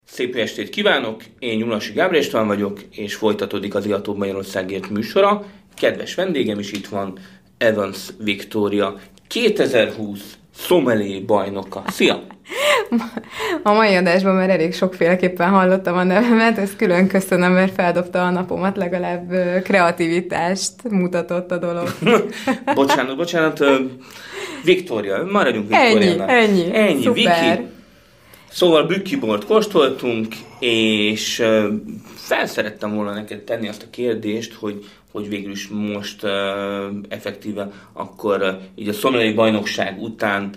Szép 0.06 0.36
estét 0.36 0.70
kívánok, 0.70 1.24
én 1.40 1.58
Nyulasi 1.58 1.94
Gábor 1.94 2.16
István 2.16 2.48
vagyok, 2.48 2.80
és 2.92 3.16
folytatódik 3.16 3.76
az 3.76 3.86
Iatóbb 3.86 4.18
Magyarországért 4.18 4.90
műsora. 4.90 5.46
Kedves 5.76 6.16
vendégem 6.16 6.60
is 6.60 6.72
itt 6.72 6.88
van, 6.88 7.20
Evans 7.58 8.00
Victoria, 8.24 9.00
2020 9.28 10.38
Sommelier 10.56 11.26
bajnoka. 11.26 11.84
Szia! 11.88 12.24
A 13.64 13.74
mai 13.74 13.96
adásban 13.96 14.36
már 14.36 14.50
elég 14.50 14.74
sokféleképpen 14.74 15.50
hallottam 15.50 15.98
a 15.98 16.04
nevemet, 16.04 16.58
ezt 16.58 16.76
külön 16.76 17.08
köszönöm, 17.08 17.52
mert 17.52 17.74
feldobta 17.74 18.26
a 18.26 18.30
napomat, 18.30 18.78
legalább 18.78 19.32
kreativitást 19.64 20.74
mutatott 20.90 21.52
a 21.52 21.58
dolog. 21.58 21.88
bocsánat, 22.76 23.16
bocsánat, 23.16 23.60
ö, 23.60 23.76
Victoria, 24.64 25.28
maradjunk 25.32 25.74
Ennyi, 25.74 26.00
Victoriánál. 26.00 26.36
ennyi. 26.36 26.76
Ennyi, 26.76 27.04
Szuper. 27.04 27.58
Viki. 27.58 27.68
Szóval 28.50 28.84
bükkibort 28.84 29.46
kóstoltunk, 29.46 30.36
és 30.60 31.40
ö, 31.40 31.68
fel 32.14 32.46
szerettem 32.46 32.96
volna 32.96 33.14
neked 33.14 33.40
tenni 33.40 33.68
azt 33.68 33.84
a 33.84 33.90
kérdést, 33.90 34.54
hogy, 34.54 34.86
hogy 35.12 35.30
végül 35.30 35.52
is 35.52 35.68
most 35.68 36.24
uh, 36.24 36.32
effektíve 37.10 37.72
akkor 37.94 38.42
uh, 38.42 38.48
így 38.76 38.88
a 38.88 38.94
szomlai 38.94 39.34
bajnokság 39.34 40.02
után 40.02 40.50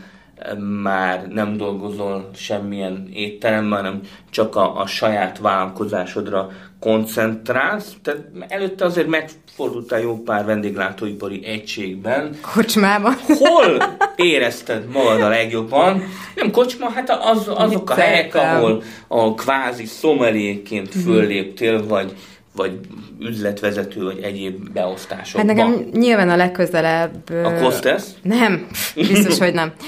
már 0.83 1.27
nem 1.29 1.57
dolgozol 1.57 2.31
semmilyen 2.35 3.09
étteremben, 3.15 3.79
hanem 3.79 4.01
csak 4.31 4.57
a, 4.57 4.81
a 4.81 4.87
saját 4.87 5.39
vállalkozásodra 5.39 6.51
koncentrálsz. 6.81 7.93
Tehát 8.03 8.21
előtte 8.49 8.85
azért 8.85 9.07
megfordultál 9.07 10.01
jó 10.01 10.23
pár 10.23 10.45
vendéglátóipari 10.45 11.45
egységben, 11.45 12.39
Kocsmában. 12.55 13.15
Hol 13.27 13.97
érezted 14.17 14.89
magad 14.93 15.21
a 15.21 15.29
legjobban? 15.29 16.03
Nem 16.35 16.51
kocsma, 16.51 16.91
hát 16.91 17.11
az, 17.11 17.51
azok 17.55 17.91
a 17.91 17.95
helyek, 17.95 18.35
ahol 18.35 18.83
a 19.09 19.35
kvázi 19.35 19.85
szomeléként 19.85 20.95
fölléptél, 20.95 21.87
vagy, 21.87 22.15
vagy 22.57 22.79
üzletvezető, 23.21 24.05
vagy 24.05 24.19
egyéb 24.23 24.71
beosztásokban. 24.73 25.47
Hát 25.47 25.57
nekem 25.57 25.89
nyilván 25.93 26.29
a 26.29 26.37
legközelebb... 26.37 27.31
A 27.45 27.55
Kostesz? 27.55 28.15
Nem, 28.23 28.67
biztos, 28.95 29.39
hogy 29.39 29.55
nem. 29.55 29.73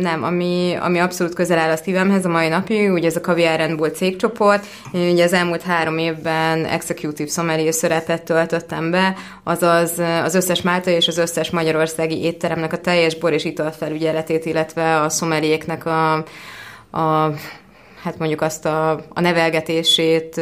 Nem, 0.00 0.22
ami, 0.22 0.76
ami 0.80 0.98
abszolút 0.98 1.34
közel 1.34 1.58
áll 1.58 1.70
a 1.70 1.76
szívemhez 1.76 2.24
a 2.24 2.28
mai 2.28 2.48
napig, 2.48 2.90
ugye 2.90 3.06
ez 3.06 3.16
a 3.16 3.20
Caviar 3.20 3.56
Red 3.56 3.76
Bull 3.76 3.90
cégcsoport. 3.90 4.66
Én 4.92 5.10
ugye 5.10 5.24
az 5.24 5.32
elmúlt 5.32 5.62
három 5.62 5.98
évben 5.98 6.64
executive 6.64 7.30
sommelier 7.30 7.72
szerepet 7.72 8.22
töltöttem 8.22 8.90
be, 8.90 9.14
azaz 9.44 9.98
az 9.98 10.34
összes 10.34 10.62
máltai 10.62 10.94
és 10.94 11.08
az 11.08 11.18
összes 11.18 11.50
magyarországi 11.50 12.22
étteremnek 12.22 12.72
a 12.72 12.78
teljes 12.78 13.16
bor 13.18 13.32
és 13.32 13.44
italfelügyeletét, 13.44 14.44
illetve 14.44 15.00
a 15.00 15.08
szomeliéknek 15.08 15.86
a, 15.86 16.14
a 16.90 17.32
hát 18.02 18.18
mondjuk 18.18 18.40
azt 18.40 18.64
a, 18.66 18.90
a 18.90 19.20
nevelgetését 19.20 20.40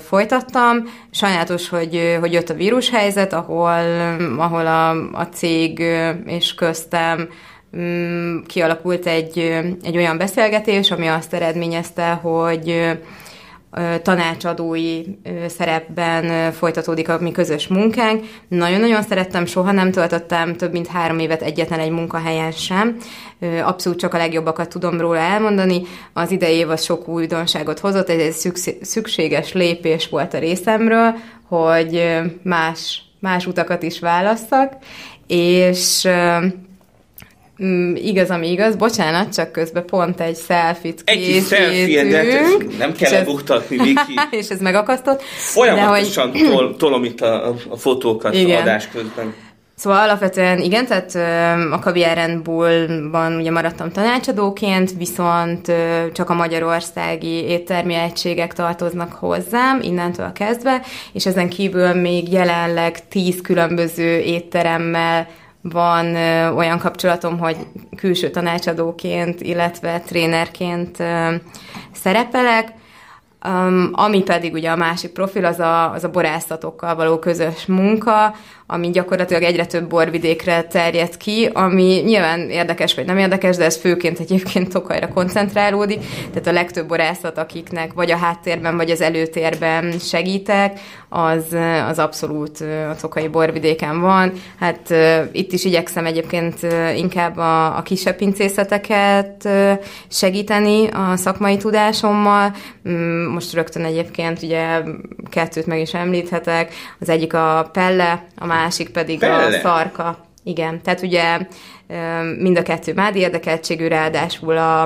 folytattam. 0.00 0.84
Sajnálatos, 1.10 1.68
hogy, 1.68 2.16
hogy 2.20 2.32
jött 2.32 2.48
a 2.48 2.54
vírushelyzet, 2.54 3.32
ahol, 3.32 4.16
ahol 4.38 4.66
a, 4.66 4.90
a 5.12 5.28
cég 5.32 5.78
és 6.26 6.54
köztem 6.54 7.28
kialakult 8.46 9.06
egy, 9.06 9.38
egy 9.82 9.96
olyan 9.96 10.18
beszélgetés, 10.18 10.90
ami 10.90 11.06
azt 11.06 11.34
eredményezte, 11.34 12.10
hogy 12.10 12.90
tanácsadói 14.02 15.02
szerepben 15.46 16.52
folytatódik 16.52 17.08
a 17.08 17.18
mi 17.20 17.32
közös 17.32 17.68
munkánk. 17.68 18.24
Nagyon-nagyon 18.48 19.02
szerettem, 19.02 19.46
soha 19.46 19.72
nem 19.72 19.90
töltöttem 19.90 20.56
több 20.56 20.72
mint 20.72 20.86
három 20.86 21.18
évet 21.18 21.42
egyetlen 21.42 21.78
egy 21.78 21.90
munkahelyen 21.90 22.50
sem. 22.50 22.96
Abszolút 23.62 23.98
csak 23.98 24.14
a 24.14 24.18
legjobbakat 24.18 24.68
tudom 24.68 25.00
róla 25.00 25.18
elmondani. 25.18 25.82
Az 26.12 26.30
idei 26.30 26.54
év 26.56 26.70
az 26.70 26.82
sok 26.82 27.08
újdonságot 27.08 27.78
hozott, 27.78 28.08
ez 28.08 28.20
egy 28.20 28.32
szüksé- 28.32 28.84
szükséges 28.84 29.52
lépés 29.52 30.08
volt 30.08 30.34
a 30.34 30.38
részemről, 30.38 31.14
hogy 31.48 32.20
más, 32.42 33.02
más 33.20 33.46
utakat 33.46 33.82
is 33.82 34.00
válasszak, 34.00 34.72
és 35.26 36.08
Mm, 37.64 37.94
igaz, 37.94 38.30
ami 38.30 38.50
igaz, 38.50 38.76
bocsánat, 38.76 39.34
csak 39.34 39.52
közben 39.52 39.84
pont 39.86 40.20
egy 40.20 40.38
selfit 40.46 41.02
Egy 41.04 41.20
készítünk. 41.20 42.78
nem 42.78 42.92
kell 42.92 43.12
ez- 43.12 43.18
lebuktatni, 43.18 43.76
Viki. 43.82 44.14
és 44.30 44.48
ez 44.48 44.60
megakasztott. 44.60 45.22
Folyamatosan 45.22 46.32
tol, 46.32 46.76
tolom 46.76 47.04
itt 47.04 47.20
a, 47.20 47.48
a, 47.48 47.54
a 47.68 47.76
fotókat 47.76 48.34
Igen. 48.34 48.60
adás 48.60 48.88
közben. 48.88 49.34
Szóval 49.76 49.98
alapvetően 49.98 50.58
igen, 50.58 50.86
tehát 50.86 51.14
a 51.72 51.78
Caviar 51.78 52.14
Red 52.14 52.38
Bullban 52.38 53.36
ugye 53.36 53.50
maradtam 53.50 53.90
tanácsadóként, 53.92 54.90
viszont 54.98 55.72
csak 56.12 56.30
a 56.30 56.34
magyarországi 56.34 57.44
éttermi 57.44 57.94
egységek 57.94 58.52
tartoznak 58.52 59.12
hozzám 59.12 59.80
innentől 59.82 60.32
kezdve, 60.32 60.82
és 61.12 61.26
ezen 61.26 61.48
kívül 61.48 61.92
még 61.94 62.32
jelenleg 62.32 63.08
tíz 63.08 63.40
különböző 63.40 64.18
étteremmel 64.18 65.28
van 65.62 66.14
olyan 66.56 66.78
kapcsolatom, 66.78 67.38
hogy 67.38 67.56
külső 67.96 68.30
tanácsadóként, 68.30 69.40
illetve 69.40 70.00
trénerként 70.00 70.96
szerepelek, 71.92 72.72
ami 73.92 74.22
pedig 74.22 74.52
ugye 74.52 74.70
a 74.70 74.76
másik 74.76 75.12
profil, 75.12 75.44
az 75.44 75.58
a, 75.58 75.92
az 75.92 76.04
a 76.04 76.10
borászatokkal 76.10 76.94
való 76.94 77.18
közös 77.18 77.66
munka, 77.66 78.34
ami 78.72 78.90
gyakorlatilag 78.90 79.42
egyre 79.42 79.66
több 79.66 79.88
borvidékre 79.88 80.62
terjed 80.62 81.16
ki, 81.16 81.50
ami 81.52 82.02
nyilván 82.04 82.50
érdekes 82.50 82.94
vagy 82.94 83.06
nem 83.06 83.18
érdekes, 83.18 83.56
de 83.56 83.64
ez 83.64 83.76
főként 83.76 84.18
egyébként 84.18 84.72
Tokajra 84.72 85.08
koncentrálódik, 85.08 85.98
tehát 86.30 86.46
a 86.46 86.52
legtöbb 86.52 86.88
borászat, 86.88 87.38
akiknek 87.38 87.92
vagy 87.92 88.10
a 88.10 88.16
háttérben, 88.16 88.76
vagy 88.76 88.90
az 88.90 89.00
előtérben 89.00 89.98
segítek, 89.98 90.80
az, 91.08 91.56
az 91.88 91.98
abszolút 91.98 92.60
a 92.90 92.96
Tokai 93.00 93.28
borvidéken 93.28 94.00
van. 94.00 94.32
Hát 94.60 94.94
itt 95.32 95.52
is 95.52 95.64
igyekszem 95.64 96.06
egyébként 96.06 96.56
inkább 96.96 97.36
a, 97.36 97.76
a 97.76 97.82
kisebb 97.82 98.16
pincészeteket 98.16 99.48
segíteni 100.08 100.86
a 100.86 101.16
szakmai 101.16 101.56
tudásommal. 101.56 102.54
Mm, 102.88 103.26
Most 103.26 103.52
rögtön 103.52 103.84
egyébként 103.84 104.42
ugye 104.42 104.80
kettőt 105.30 105.66
meg 105.66 105.80
is 105.80 105.94
említhetek. 105.94 106.74
Az 107.00 107.08
egyik 107.08 107.34
a 107.34 107.68
Pelle, 107.72 108.26
a 108.38 108.46
másik 108.46 108.61
pedig 108.92 109.18
Pelle. 109.18 109.56
a 109.56 109.60
szarka. 109.60 110.18
Igen, 110.44 110.82
tehát 110.82 111.02
ugye 111.02 111.38
mind 112.38 112.56
a 112.58 112.62
kettő 112.62 112.94
mádi 112.94 113.18
érdekeltségű, 113.18 113.86
ráadásul 113.86 114.56
a, 114.56 114.82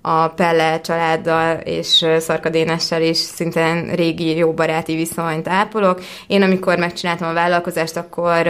a 0.00 0.28
Pelle 0.28 0.80
családdal 0.80 1.56
és 1.64 2.06
Szarka 2.18 2.48
Dénessel 2.48 3.02
is 3.02 3.16
szintén 3.16 3.90
régi 3.94 4.36
jó 4.36 4.52
baráti 4.52 4.94
viszonyt 4.94 5.48
ápolok. 5.48 6.00
Én 6.26 6.42
amikor 6.42 6.78
megcsináltam 6.78 7.28
a 7.28 7.32
vállalkozást, 7.32 7.96
akkor 7.96 8.48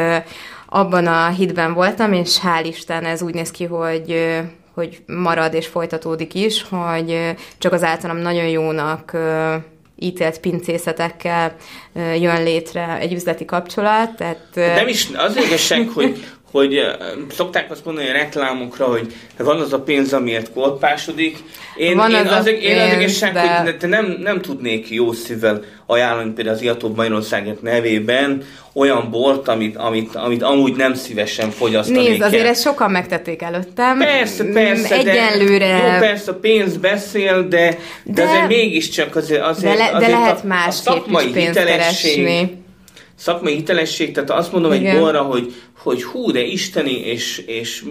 abban 0.67 1.07
a 1.07 1.29
hitben 1.29 1.75
voltam, 1.75 2.13
és 2.13 2.39
hál' 2.41 2.67
Isten 2.67 3.05
ez 3.05 3.23
úgy 3.23 3.35
néz 3.35 3.51
ki, 3.51 3.65
hogy 3.65 4.37
hogy 4.75 5.03
marad 5.07 5.55
és 5.55 5.67
folytatódik 5.67 6.35
is, 6.35 6.67
hogy 6.69 7.35
csak 7.59 7.73
az 7.73 7.83
általam 7.83 8.17
nagyon 8.17 8.47
jónak 8.47 9.17
ítélt 9.99 10.41
pincészetekkel 10.41 11.57
jön 11.95 12.43
létre 12.43 12.99
egy 13.01 13.13
üzleti 13.13 13.45
kapcsolat. 13.45 14.17
Tehát, 14.17 14.49
Nem 14.55 14.89
is, 14.89 15.09
az 15.17 15.37
igazság, 15.37 15.89
hogy, 15.95 16.25
hogy 16.51 16.81
szokták 17.31 17.71
azt 17.71 17.85
mondani 17.85 18.09
a 18.09 18.13
reklámokra, 18.13 18.87
hogy 18.87 19.15
van 19.39 19.61
az 19.61 19.73
a 19.73 19.81
pénz, 19.81 20.13
amiért 20.13 20.53
korpásodik. 20.53 21.39
Én, 21.77 21.97
Van 21.97 22.11
én, 22.11 22.17
az 22.17 22.33
a 22.33 22.37
az, 22.37 22.47
én 22.47 22.79
az 22.79 22.89
pénz, 22.89 23.01
igazság, 23.01 23.33
de- 23.33 23.41
hogy 23.41 23.77
ne- 23.81 23.89
nem, 23.89 24.17
nem 24.21 24.41
tudnék 24.41 24.91
jó 24.91 25.13
szívvel 25.13 25.65
ajánlani 25.87 26.31
például 26.33 26.57
az 26.57 26.63
Iatóbb 26.63 26.97
Magyarországért 26.97 27.63
nevében 27.63 28.43
olyan 28.73 29.11
bort, 29.11 29.49
amit, 29.49 29.77
amit, 29.77 30.15
amit 30.15 30.43
amúgy 30.43 30.77
nem 30.77 30.95
szívesen 30.95 31.51
fogyasztanék 31.51 32.09
Nézd, 32.09 32.23
azért 32.23 32.43
el. 32.43 32.49
ezt 32.49 32.63
sokan 32.63 32.91
megtették 32.91 33.43
előttem. 33.43 33.99
Persze, 33.99 34.45
Mm, 34.45 34.53
persze, 34.53 34.95
Egyelőre... 34.95 35.67
de, 35.67 35.93
jó, 35.93 35.99
persze, 35.99 36.31
a 36.31 36.35
pénz 36.35 36.77
beszél, 36.77 37.49
de, 37.49 37.79
de, 38.05 38.13
de 38.13 38.23
azért 38.23 38.49
mégiscsak 38.49 39.17
azért, 39.17 39.43
azért, 39.43 39.77
de, 39.77 39.85
le, 39.85 39.91
de 39.91 39.97
azért 39.97 40.11
lehet 40.11 40.37
a, 40.37 40.45
a 40.45 40.47
másképp 40.47 40.95
szakmai 40.95 41.31
pénzt 41.31 41.59
hitelesség, 41.59 42.25
keresni. 42.25 42.65
Szakmai 43.17 43.55
hitelesség, 43.55 44.13
tehát 44.13 44.31
azt 44.31 44.53
mondom 44.53 44.73
egy 44.73 44.81
Igen. 44.81 44.99
borra, 45.01 45.23
hogy, 45.23 45.53
hogy 45.79 46.05
hú, 46.05 46.31
de 46.31 46.41
isteni, 46.43 46.93
és, 47.01 47.39
és 47.47 47.85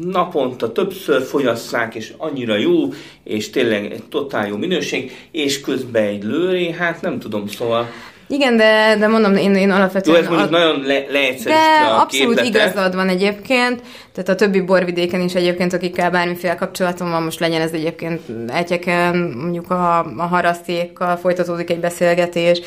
naponta 0.00 0.72
többször 0.72 1.22
fogyasszák, 1.22 1.94
és 1.94 2.12
annyira 2.16 2.56
jó, 2.56 2.78
és 3.24 3.50
tényleg 3.50 3.92
egy 3.92 4.02
totál 4.02 4.48
jó 4.48 4.56
minőség, 4.56 5.28
és 5.32 5.60
közben 5.60 6.02
egy 6.04 6.22
lőré, 6.24 6.70
hát 6.70 7.00
nem 7.00 7.18
tudom, 7.18 7.46
szóval... 7.46 7.88
Igen, 8.30 8.56
de, 8.56 8.96
de 8.98 9.06
mondom, 9.06 9.36
én, 9.36 9.54
én 9.54 9.68
Jó, 9.68 9.74
alapvetően... 9.74 10.22
ez 10.22 10.28
mondjuk 10.28 10.52
a- 10.52 10.58
nagyon 10.58 10.80
le, 10.86 11.04
leegyszerűsítve 11.10 11.80
De 11.80 11.86
a 11.88 12.00
abszolút 12.00 12.40
képletet. 12.40 12.70
igazad 12.72 12.94
van 12.94 13.08
egyébként, 13.08 13.82
tehát 14.12 14.28
a 14.28 14.34
többi 14.34 14.60
borvidéken 14.60 15.20
is 15.20 15.34
egyébként, 15.34 15.72
akikkel 15.72 16.10
bármiféle 16.10 16.54
kapcsolatom 16.54 17.10
van, 17.10 17.22
most 17.22 17.40
legyen 17.40 17.60
ez 17.60 17.72
egyébként 17.72 18.20
egyeken, 18.46 19.16
mondjuk 19.16 19.70
a, 19.70 19.98
a 20.16 20.22
harasztékkal 20.22 21.16
folytatódik 21.16 21.70
egy 21.70 21.80
beszélgetés, 21.80 22.60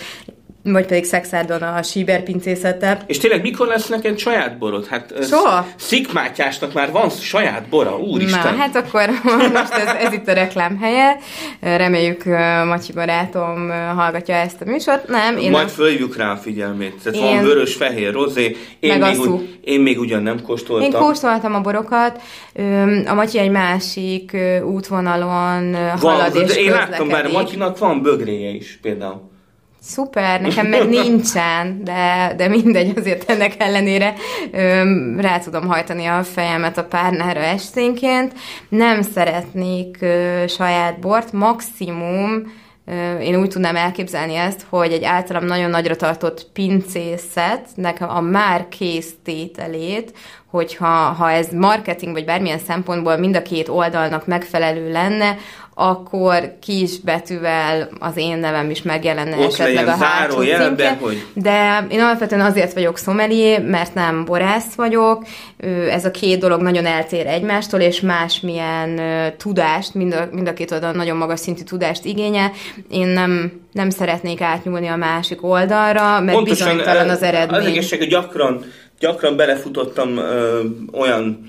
vagy 0.64 0.86
pedig 0.86 1.04
Szexárdon 1.04 1.62
a 1.62 1.84
síber 1.84 2.24
pincészettel. 2.24 3.00
És 3.06 3.18
tényleg 3.18 3.42
mikor 3.42 3.68
lesz 3.68 3.88
neked 3.88 4.18
saját 4.18 4.58
borod? 4.58 4.88
Hát 4.88 5.14
Soha. 5.28 5.68
Szikmátyásnak 5.76 6.74
már 6.74 6.92
van 6.92 7.10
saját 7.10 7.70
bora, 7.70 7.98
úristen. 7.98 8.54
Na, 8.54 8.60
hát 8.60 8.76
akkor 8.76 9.10
most 9.54 9.74
ez, 9.74 9.88
ez 10.06 10.14
itt 10.14 10.28
a 10.28 10.34
reklám 10.34 10.80
helye. 10.80 11.18
Reméljük 11.60 12.24
Matyi 12.66 12.94
barátom 12.94 13.70
hallgatja 13.96 14.36
ezt 14.36 14.62
a 14.62 14.66
műsort. 14.66 15.08
Nem, 15.08 15.38
én 15.38 15.52
Majd 15.52 15.68
a... 15.68 15.70
följük 15.70 16.16
rá 16.16 16.32
a 16.32 16.38
figyelmét. 16.38 16.96
Tehát 17.04 17.20
Én- 17.20 17.36
van 17.36 17.44
vörös, 17.44 17.76
fehér, 17.76 18.14
rozé. 18.14 18.58
Én 18.80 18.98
Meg 18.98 19.18
még, 19.18 19.32
úgy, 19.32 19.60
én 19.64 19.80
még 19.80 20.00
ugyan 20.00 20.24
nem 20.24 20.42
kóstoltam. 20.42 20.92
Én 20.92 21.00
kóstoltam 21.00 21.56
a 21.56 21.62
borokat, 21.62 22.22
a 23.06 23.14
Matyi 23.14 23.40
egy 23.40 23.52
másik 23.52 24.38
útvonalon 24.64 25.76
halad 26.00 26.34
van, 26.34 26.44
és 26.44 26.56
én 26.56 26.72
láttam 26.72 27.08
közlekedik. 27.08 27.34
Matyinak 27.34 27.78
van 27.78 28.02
bögréje 28.02 28.50
is 28.50 28.80
például. 28.82 29.31
Szuper, 29.84 30.42
nekem 30.42 30.68
meg 30.68 30.90
nincsen, 30.90 31.84
de, 31.84 32.34
de 32.38 32.48
mindegy, 32.48 32.94
azért 32.98 33.30
ennek 33.30 33.54
ellenére 33.58 34.14
öm, 34.52 35.20
rá 35.20 35.40
tudom 35.40 35.68
hajtani 35.68 36.06
a 36.06 36.24
fejemet 36.24 36.78
a 36.78 36.84
párnára 36.84 37.40
esténként. 37.40 38.34
Nem 38.70 39.02
szeretnék 39.02 39.98
ö, 40.02 40.44
saját 40.48 41.00
bort, 41.00 41.32
maximum 41.32 42.54
ö, 42.86 43.18
én 43.18 43.36
úgy 43.36 43.50
tudnám 43.50 43.76
elképzelni 43.76 44.36
ezt, 44.36 44.66
hogy 44.70 44.92
egy 44.92 45.04
általam 45.04 45.46
nagyon 45.46 45.70
nagyra 45.70 45.96
tartott 45.96 46.48
pincészetnek 46.54 48.02
a 48.02 48.22
már 48.22 48.68
kész 48.70 49.14
tételét, 49.24 50.14
hogyha 50.52 50.88
ha 50.88 51.32
ez 51.32 51.48
marketing 51.54 52.14
vagy 52.14 52.26
bármilyen 52.26 52.60
szempontból 52.60 53.18
mind 53.18 53.36
a 53.36 53.42
két 53.42 53.68
oldalnak 53.68 54.28
megfelelő 54.28 54.92
lenne, 54.92 55.38
akkor 55.74 56.54
kis 56.62 57.00
betűvel 57.00 57.90
az 58.00 58.18
én 58.18 58.38
nevem 58.38 58.70
is 58.70 58.82
megjelenne 58.82 59.38
Ott 59.38 59.52
esetleg 59.52 59.88
a 59.88 59.92
hátsó 60.04 60.42
címke. 60.42 60.98
hogy- 61.02 61.26
De 61.34 61.88
én 61.90 62.00
alapvetően 62.00 62.42
azért 62.42 62.74
vagyok 62.74 62.98
szomelié, 62.98 63.58
mert 63.58 63.94
nem 63.94 64.26
borász 64.26 64.74
vagyok. 64.76 65.24
Ez 65.90 66.06
a 66.06 66.12
két 66.12 66.40
dolog 66.40 66.62
nagyon 66.62 66.86
eltér 66.86 67.28
egymástól, 67.28 67.80
és 67.80 68.00
másmilyen 68.02 69.00
tudást, 69.38 69.94
mind 69.94 70.14
a, 70.14 70.28
mind 70.32 70.48
a 70.48 70.54
két 70.54 70.72
oldal 70.72 70.92
nagyon 70.92 71.18
magas 71.18 71.40
szintű 71.40 71.64
tudást 71.64 72.06
igényel. 72.06 72.52
Én 72.90 73.08
nem, 73.08 73.52
nem 73.72 73.90
szeretnék 73.90 74.42
átnyúlni 74.42 74.88
a 74.88 74.96
másik 74.96 75.44
oldalra, 75.44 76.20
mert 76.20 76.44
bizonytalan 76.44 77.10
az 77.10 77.22
eredmény. 77.24 77.78
Az 77.78 77.90
hogy 77.90 78.08
gyakran, 78.08 78.66
gyakran 79.00 79.36
belefutottam 79.36 80.18
ö, 80.18 80.60
olyan 80.94 81.48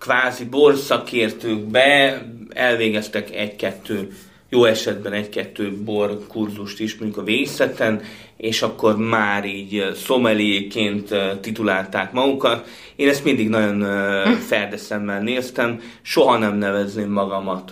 kvázi 0.00 0.44
borszakértőkbe, 0.44 2.22
elvégeztek 2.50 3.34
egy-kettő, 3.34 4.12
jó 4.48 4.64
esetben 4.64 5.12
egy-kettő 5.12 5.72
bor 5.84 6.18
kurzust 6.28 6.80
is, 6.80 6.96
mondjuk 6.96 7.20
a 7.20 7.24
vészeten, 7.24 8.02
és 8.36 8.62
akkor 8.62 8.96
már 8.96 9.44
így 9.44 9.90
szomeliéként 9.94 11.14
titulálták 11.40 12.12
magukat. 12.12 12.68
Én 12.96 13.08
ezt 13.08 13.24
mindig 13.24 13.48
nagyon 13.48 13.80
ö, 13.80 14.22
ferdeszemmel 14.48 15.20
néztem, 15.20 15.80
soha 16.02 16.38
nem 16.38 16.56
nevezném 16.56 17.10
magamat. 17.10 17.70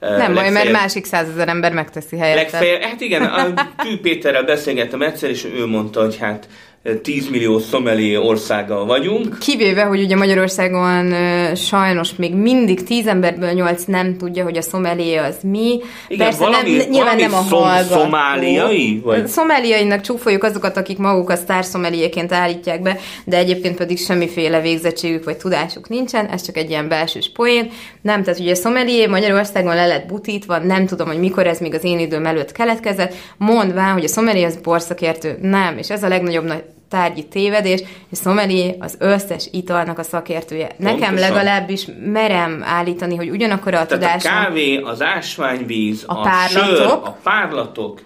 Ö, 0.00 0.16
nem 0.16 0.18
baj, 0.18 0.34
mert 0.34 0.36
legfeljebb- 0.36 0.72
másik 0.72 1.04
százezer 1.04 1.48
ember 1.48 1.72
megteszi 1.72 2.16
helyettet. 2.16 2.50
Legfeljebb, 2.50 2.82
hát 2.82 3.00
igen, 3.00 3.22
a 3.22 3.52
Tű 3.76 4.00
Péterrel 4.00 4.44
beszélgettem 4.44 5.02
egyszer, 5.02 5.30
és 5.30 5.44
ő 5.44 5.66
mondta, 5.66 6.02
hogy 6.02 6.16
hát 6.16 6.48
10 7.02 7.28
millió 7.28 7.58
szomeli 7.58 8.16
országgal 8.16 8.84
vagyunk. 8.86 9.38
Kivéve, 9.38 9.82
hogy 9.82 10.00
ugye 10.02 10.16
Magyarországon 10.16 11.14
sajnos 11.54 12.14
még 12.16 12.34
mindig 12.34 12.82
tíz 12.82 13.06
emberből 13.06 13.50
nyolc 13.50 13.84
nem 13.84 14.16
tudja, 14.16 14.44
hogy 14.44 14.56
a 14.56 14.62
szomelié 14.62 15.16
az 15.16 15.36
mi. 15.42 15.80
Igen, 16.08 16.26
Persze 16.26 16.44
valami- 16.44 16.76
nem, 16.76 16.88
nyilván 16.88 17.16
valami 17.16 17.22
nem 17.22 17.32
a 17.34 17.42
szom- 17.48 17.62
hallgató. 17.64 18.00
szomáliai, 18.00 19.00
vagy? 19.04 19.26
Szomáliainak 19.26 20.00
csúfoljuk 20.00 20.42
azokat, 20.42 20.76
akik 20.76 20.98
magukat 20.98 21.38
sztárszomeliéként 21.38 22.32
állítják 22.32 22.82
be, 22.82 22.96
de 23.24 23.36
egyébként 23.36 23.76
pedig 23.76 23.98
semmiféle 23.98 24.60
végzettségük 24.60 25.24
vagy 25.24 25.36
tudásuk 25.36 25.88
nincsen, 25.88 26.26
ez 26.26 26.42
csak 26.42 26.56
egy 26.56 26.70
ilyen 26.70 26.88
belsős 26.88 27.30
poén. 27.32 27.70
Nem, 28.02 28.22
tehát 28.22 28.40
ugye 28.40 28.50
a 28.50 28.54
szomelié 28.54 29.06
Magyarországon 29.06 29.74
le 29.74 29.86
lett 29.86 30.06
butítva, 30.06 30.58
nem 30.58 30.86
tudom, 30.86 31.06
hogy 31.06 31.18
mikor 31.18 31.46
ez 31.46 31.58
még 31.58 31.74
az 31.74 31.84
én 31.84 31.98
időm 31.98 32.26
előtt 32.26 32.52
keletkezett, 32.52 33.14
mondván, 33.38 33.92
hogy 33.92 34.04
a 34.04 34.08
szomelié 34.08 34.44
az 34.44 34.56
borszakértő. 34.62 35.38
Nem, 35.42 35.78
és 35.78 35.90
ez 35.90 36.02
a 36.02 36.08
legnagyobb 36.08 36.44
nagy 36.44 36.62
tárgyi 36.88 37.24
tévedés, 37.28 37.80
és 38.10 38.18
szomelié 38.18 38.76
az 38.80 38.96
összes 38.98 39.48
italnak 39.52 39.98
a 39.98 40.02
szakértője. 40.02 40.70
Nekem 40.76 40.98
Pontosan. 40.98 41.14
legalábbis 41.34 41.88
merem 42.04 42.62
állítani, 42.64 43.16
hogy 43.16 43.30
ugyanakkor 43.30 43.74
a 43.74 43.86
Tehát 43.86 44.24
a 44.24 44.28
kávé, 44.28 44.76
az 44.76 45.02
ásványvíz, 45.02 46.04
A 46.06 46.12
a, 46.18 46.22
párlatok. 46.22 46.76
sör, 46.76 46.86
a 46.86 47.16
párlatok, 47.22 48.00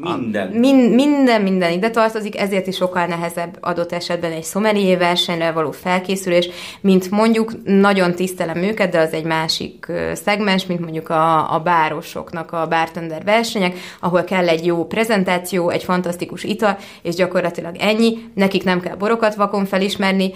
minden. 0.00 0.48
Min, 0.48 0.76
minden, 0.76 1.42
minden 1.42 1.72
ide 1.72 1.90
tartozik, 1.90 2.38
ezért 2.38 2.66
is 2.66 2.76
sokkal 2.76 3.06
nehezebb 3.06 3.56
adott 3.60 3.92
esetben 3.92 4.32
egy 4.32 4.42
szomelié 4.42 4.96
versenyre 4.96 5.50
való 5.50 5.70
felkészülés, 5.70 6.48
mint 6.80 7.10
mondjuk, 7.10 7.52
nagyon 7.64 8.14
tisztelem 8.14 8.56
őket, 8.56 8.90
de 8.90 8.98
az 9.00 9.12
egy 9.12 9.24
másik 9.24 9.86
szegmens, 10.12 10.66
mint 10.66 10.80
mondjuk 10.80 11.08
a, 11.08 11.54
a 11.54 11.60
bárosoknak 11.60 12.52
a 12.52 12.66
bartender 12.68 13.24
versenyek, 13.24 13.76
ahol 14.00 14.24
kell 14.24 14.48
egy 14.48 14.66
jó 14.66 14.86
prezentáció, 14.86 15.70
egy 15.70 15.84
fantasztikus 15.84 16.44
ital, 16.44 16.76
és 17.02 17.14
gyakorlatilag 17.14 17.76
ennyi, 17.78 18.18
nekik 18.34 18.64
nem 18.64 18.80
kell 18.80 18.96
borokat 18.96 19.34
vakon 19.34 19.64
felismerni, 19.64 20.32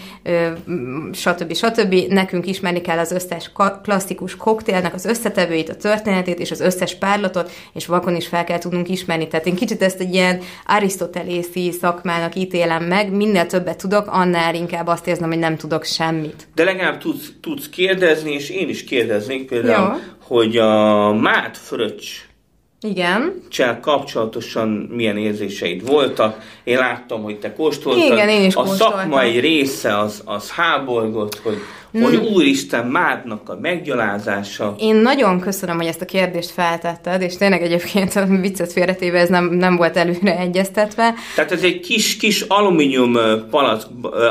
stb. 1.12 1.54
stb. 1.54 1.94
Nekünk 2.08 2.46
ismerni 2.46 2.80
kell 2.80 2.98
az 2.98 3.12
összes 3.12 3.52
klasszikus 3.82 4.36
koktélnek 4.36 4.94
az 4.94 5.04
összetevőit, 5.04 5.68
a 5.68 5.76
történetét 5.76 6.38
és 6.38 6.50
az 6.50 6.60
összes 6.60 6.94
párlatot, 6.94 7.50
és 7.72 7.86
vakon 7.86 8.16
is 8.16 8.26
fel 8.26 8.44
kell 8.44 8.58
tudnunk 8.58 8.88
ismerni. 8.88 9.28
Tehát 9.28 9.46
én 9.50 9.56
kicsit 9.56 9.82
ezt 9.82 10.00
egy 10.00 10.14
ilyen 10.14 10.40
arisztotelészi 10.66 11.70
szakmának 11.70 12.34
ítélem 12.34 12.84
meg, 12.84 13.12
minél 13.12 13.46
többet 13.46 13.78
tudok, 13.78 14.06
annál 14.06 14.54
inkább 14.54 14.86
azt 14.86 15.06
érzem, 15.06 15.28
hogy 15.28 15.38
nem 15.38 15.56
tudok 15.56 15.84
semmit. 15.84 16.48
De 16.54 16.64
legalább 16.64 16.98
tudsz, 16.98 17.32
tudsz 17.40 17.68
kérdezni, 17.68 18.32
és 18.32 18.50
én 18.50 18.68
is 18.68 18.84
kérdeznék 18.84 19.46
például, 19.46 19.94
Jó. 19.94 20.02
hogy 20.18 20.56
a 20.56 21.12
mát 21.12 21.56
fröccs 21.56 22.08
Igen. 22.82 23.42
Csel 23.48 23.80
kapcsolatosan 23.80 24.68
milyen 24.68 25.16
érzéseid 25.16 25.86
voltak. 25.86 26.42
Én 26.64 26.78
láttam, 26.78 27.22
hogy 27.22 27.38
te 27.38 27.52
kóstoltad. 27.52 28.12
Igen, 28.12 28.28
én 28.28 28.44
is 28.44 28.54
A 28.54 28.62
kóstoltam. 28.62 28.98
szakmai 28.98 29.38
része 29.38 29.98
az, 29.98 30.22
az 30.24 30.50
háborgott, 30.50 31.38
hogy, 31.38 31.56
hmm. 31.92 32.02
hogy 32.02 32.16
úristen, 32.16 32.86
mádnak 32.86 33.48
a 33.48 33.58
meggyalázása. 33.60 34.74
Én 34.78 34.94
nagyon 34.94 35.40
köszönöm, 35.40 35.76
hogy 35.76 35.86
ezt 35.86 36.00
a 36.00 36.04
kérdést 36.04 36.50
feltetted, 36.50 37.22
és 37.22 37.36
tényleg 37.36 37.62
egyébként 37.62 38.16
a 38.16 38.24
viccet 38.26 38.72
félretéve 38.72 39.18
ez 39.18 39.28
nem, 39.28 39.44
nem 39.44 39.76
volt 39.76 39.96
előre 39.96 40.38
egyeztetve. 40.38 41.14
Tehát 41.34 41.52
ez 41.52 41.62
egy 41.62 41.80
kis, 41.80 42.16
kis 42.16 42.40
alumínium 42.40 43.12
palack, 43.50 43.86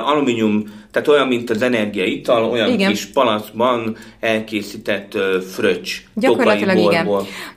alumínium, 0.06 0.64
tehát 0.92 1.08
olyan, 1.08 1.28
mint 1.28 1.50
az 1.50 1.62
energiaital, 1.62 2.44
olyan 2.44 2.70
Igen. 2.70 2.90
Kis 2.90 3.06
palackban 3.06 3.98
elkészített 4.20 5.16
ö, 5.16 5.38
fröccs. 5.54 5.92
Gyakorlatilag 6.14 6.78
igen. 6.78 7.08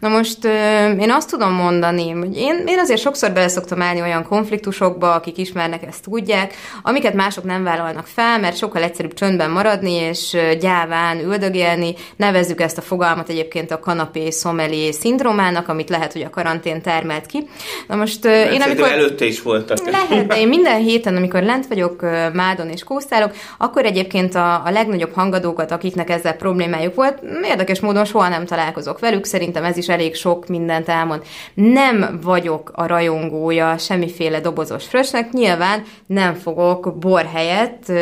Na 0.01 0.09
most 0.09 0.45
ö, 0.45 0.49
én 0.91 1.11
azt 1.11 1.31
tudom 1.31 1.53
mondani, 1.53 2.11
hogy 2.11 2.37
én, 2.37 2.65
én 2.67 2.79
azért 2.79 3.01
sokszor 3.01 3.31
bele 3.31 3.49
szoktam 3.49 3.83
állni 3.83 4.01
olyan 4.01 4.25
konfliktusokba, 4.25 5.15
akik 5.15 5.39
ismernek, 5.39 5.87
ezt 5.87 6.03
tudják, 6.03 6.55
amiket 6.83 7.15
mások 7.15 7.45
nem 7.45 7.65
vállalnak 7.65 8.07
fel, 8.07 8.39
mert 8.39 8.57
sokkal 8.57 8.83
egyszerűbb 8.83 9.15
csöndben 9.15 9.51
maradni, 9.51 9.93
és 9.93 10.37
gyáván 10.61 11.21
üldögélni. 11.21 11.95
Nevezzük 12.17 12.61
ezt 12.61 12.79
a 12.79 12.83
fogalmat 12.83 13.29
egyébként 13.29 13.71
a 13.71 13.79
kanapé 13.81 14.31
szomelé 14.31 14.91
szindrómának, 14.91 15.69
amit 15.69 15.89
lehet, 15.89 16.13
hogy 16.13 16.23
a 16.23 16.31
karantén 16.31 16.83
termelt 16.83 17.27
ki. 17.27 17.49
Na 17.89 17.97
most 17.97 18.25
ö, 18.25 18.43
én 18.51 18.63
amikor... 18.63 18.89
előtte 18.89 19.25
is 19.25 19.43
voltak. 19.43 19.91
Lehet, 19.91 20.27
de 20.27 20.39
én 20.39 20.49
minden 20.49 20.81
héten, 20.81 21.17
amikor 21.17 21.43
lent 21.43 21.67
vagyok 21.67 22.01
Mádon 22.33 22.69
és 22.69 22.85
kósztálok, 23.23 23.35
akkor 23.59 23.85
egyébként 23.85 24.35
a, 24.35 24.67
a 24.67 24.71
legnagyobb 24.71 25.13
hangadókat, 25.13 25.71
akiknek 25.71 26.11
ezzel 26.11 26.37
problémájuk 26.37 26.95
volt, 26.95 27.23
érdekes 27.45 27.81
módon 27.81 28.05
soha 28.05 28.29
nem 28.29 28.47
találkozok 28.47 28.99
velük, 28.99 29.25
szerintem 29.25 29.65
ez 29.65 29.77
is 29.77 29.89
elég 29.89 30.15
sok 30.15 30.47
mindent 30.47 30.89
elmond. 30.89 31.23
Nem 31.55 32.19
vagyok 32.23 32.71
a 32.75 32.87
rajongója 32.87 33.79
semmiféle 33.79 34.41
dobozos 34.41 34.87
fröccsnek, 34.87 35.33
nyilván 35.33 35.83
nem 36.07 36.35
fogok 36.35 36.99
bor 36.99 37.29
helyett 37.35 37.93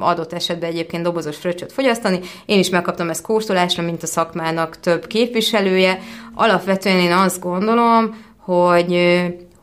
adott 0.00 0.32
esetben 0.32 0.70
egyébként 0.70 1.02
dobozos 1.02 1.36
fröccsöt 1.36 1.72
fogyasztani. 1.72 2.20
Én 2.46 2.58
is 2.58 2.70
megkaptam 2.70 3.10
ezt 3.10 3.22
kóstolásra, 3.22 3.82
mint 3.82 4.02
a 4.02 4.06
szakmának 4.06 4.80
több 4.80 5.06
képviselője. 5.06 5.98
Alapvetően 6.34 6.98
én 6.98 7.12
azt 7.12 7.40
gondolom, 7.40 8.24
hogy 8.38 8.92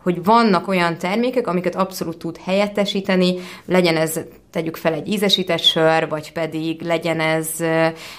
hogy 0.03 0.23
vannak 0.23 0.67
olyan 0.67 0.97
termékek, 0.97 1.47
amiket 1.47 1.75
abszolút 1.75 2.17
tud 2.17 2.37
helyettesíteni, 2.45 3.35
legyen 3.65 3.97
ez 3.97 4.19
tegyük 4.51 4.75
fel 4.75 4.93
egy 4.93 5.07
ízesített 5.07 5.59
sör, 5.59 6.09
vagy 6.09 6.31
pedig 6.31 6.81
legyen 6.81 7.19
ez 7.19 7.49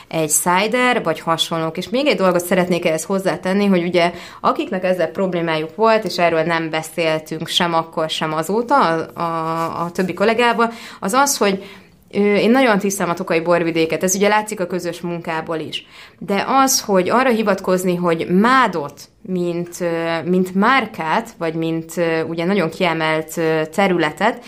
egy 0.09 0.31
cider, 0.31 1.03
vagy 1.03 1.21
hasonlók. 1.21 1.77
És 1.77 1.89
még 1.89 2.07
egy 2.07 2.17
dolgot 2.17 2.45
szeretnék 2.45 2.87
ehhez 2.87 3.05
hozzátenni, 3.05 3.67
hogy 3.67 3.83
ugye 3.83 4.13
akiknek 4.41 4.85
ezzel 4.85 5.09
problémájuk 5.09 5.77
volt, 5.77 6.05
és 6.05 6.19
erről 6.19 6.43
nem 6.43 6.71
beszéltünk 6.71 7.49
sem 7.49 7.75
akkor, 7.75 8.11
sem 8.11 8.33
azóta 8.33 8.75
a, 8.75 9.21
a, 9.21 9.85
a 9.85 9.91
többi 9.91 10.15
kollégával, 10.15 10.73
az 11.01 11.13
az, 11.13 11.37
hogy 11.37 11.65
Én 12.15 12.51
nagyon 12.51 12.79
tisztem 12.79 13.09
a 13.09 13.15
tokai 13.15 13.41
borvidéket, 13.41 14.03
ez 14.03 14.15
ugye 14.15 14.29
látszik 14.29 14.61
a 14.61 14.67
közös 14.67 15.01
munkából 15.01 15.59
is. 15.59 15.87
De 16.19 16.45
az, 16.49 16.81
hogy 16.81 17.11
arra 17.11 17.31
hivatkozni, 17.31 17.95
hogy 17.95 18.27
mádot, 18.29 19.01
mint, 19.21 19.79
mint 20.25 20.55
márkát, 20.55 21.29
vagy 21.39 21.55
mint 21.55 21.93
ugye 22.27 22.45
nagyon 22.45 22.71
kiemelt 22.71 23.41
területet 23.75 24.45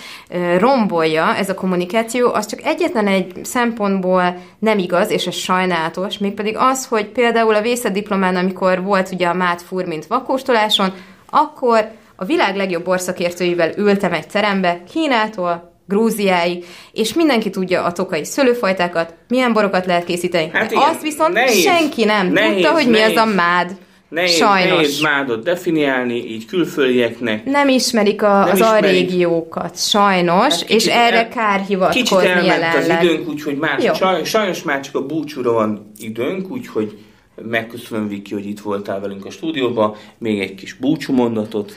rombolja 0.58 1.34
ez 1.36 1.48
a 1.48 1.54
kommunikáció, 1.54 2.32
az 2.32 2.46
csak 2.46 2.62
egyetlen 2.62 3.06
egy 3.06 3.32
szempontból 3.42 4.36
nem 4.58 4.78
igaz, 4.78 5.10
és 5.10 5.26
ez 5.26 5.34
sajnálatos, 5.34 6.18
mégpedig 6.18 6.56
az, 6.58 6.86
hogy 6.86 7.06
például 7.06 7.54
a 7.54 7.62
vészediplomán, 7.62 8.36
amikor 8.36 8.82
volt 8.82 9.10
ugye 9.12 9.26
a 9.26 9.34
mád 9.34 9.60
fur, 9.60 9.84
mint 9.84 10.06
vakóstoláson, 10.06 10.92
akkor 11.30 11.90
a 12.16 12.24
világ 12.24 12.56
legjobb 12.56 12.84
borszakértőivel 12.84 13.72
ültem 13.76 14.12
egy 14.12 14.26
terembe, 14.26 14.82
Kínától, 14.92 15.75
Grúziáig, 15.88 16.64
és 16.92 17.14
mindenki 17.14 17.50
tudja 17.50 17.84
a 17.84 17.92
tokai 17.92 18.24
szőlőfajtákat, 18.24 19.14
milyen 19.28 19.52
borokat 19.52 19.86
lehet 19.86 20.04
készíteni. 20.04 20.50
Hát 20.52 20.70
igen, 20.70 20.82
azt 20.88 21.02
viszont 21.02 21.32
nehéz, 21.32 21.62
senki 21.62 22.04
nem 22.04 22.32
nehéz, 22.32 22.52
tudta, 22.54 22.70
hogy 22.72 22.84
mi 22.86 22.98
nehéz. 22.98 23.16
az 23.16 23.22
a 23.22 23.34
mád. 23.34 23.70
Nehéz, 24.08 24.30
Sajnos. 24.36 24.70
nehéz 24.76 25.00
mádot 25.00 25.42
definiálni, 25.44 26.14
így 26.32 26.46
külföldieknek. 26.46 27.44
Nem 27.44 27.68
ismerik 27.68 28.22
a, 28.22 28.28
Nem 28.38 28.50
az 28.50 28.58
ismerik. 28.58 28.84
alrégiókat, 28.84 29.78
sajnos, 29.88 30.42
Hát 30.52 30.60
és 30.60 30.66
kicsit 30.66 30.90
erre 30.92 31.16
el- 31.16 31.28
kár 31.28 31.56
Kicsit 31.58 31.68
hivatkozni 31.68 32.28
elment 32.28 32.46
jelenleg. 32.46 32.98
az 32.98 33.04
időnk, 33.04 33.28
úgyhogy 33.28 33.56
már 33.56 33.78
Jó. 33.82 33.92
saj, 33.94 34.24
sajnos 34.24 34.62
már 34.62 34.80
csak 34.80 34.94
a 34.94 35.06
búcsúra 35.06 35.52
van 35.52 35.92
időnk, 35.98 36.50
úgyhogy 36.50 36.98
megköszönöm 37.42 38.08
Viki, 38.08 38.34
hogy 38.34 38.46
itt 38.46 38.60
voltál 38.60 39.00
velünk 39.00 39.24
a 39.24 39.30
stúdióban. 39.30 39.94
Még 40.18 40.40
egy 40.40 40.54
kis 40.54 40.72
búcsú 40.74 41.12
mondatot. 41.12 41.72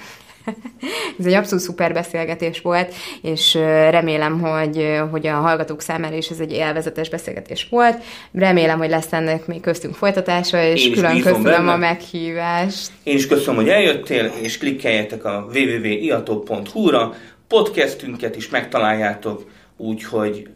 Ez 1.20 1.26
egy 1.26 1.34
abszolút 1.34 1.64
szuper 1.64 1.94
beszélgetés 1.94 2.62
volt, 2.62 2.94
és 3.22 3.54
remélem, 3.90 4.40
hogy, 4.40 5.00
hogy 5.12 5.28
a 5.28 5.34
hallgatók 5.34 5.82
számára 5.82 6.16
is 6.16 6.30
ez 6.30 6.40
egy 6.40 6.52
élvezetes 6.52 7.10
beszélgetés 7.10 7.68
volt. 7.70 8.04
Remélem, 8.32 8.78
hogy 8.78 8.90
lesz 8.90 9.14
ennek 9.14 9.46
még 9.48 9.62
köztünk 9.62 9.96
folytatása, 9.96 10.64
és 10.64 10.86
Én 10.86 10.94
külön 10.94 11.16
köszönöm 11.22 11.44
benne. 11.44 11.72
a 11.72 11.78
meghívást. 11.78 12.92
Én 13.04 13.16
is 13.16 13.28
köszönöm, 13.28 13.56
hogy 13.56 13.70
eljöttél, 13.70 14.32
és 14.42 14.58
klikkeljetek 14.58 15.26
a 15.26 15.48
www.iato.hu-ra. 15.54 17.14
Podcastünket 17.48 18.36
is 18.36 18.50
megtaláljátok, 18.50 19.46
úgyhogy 19.78 20.50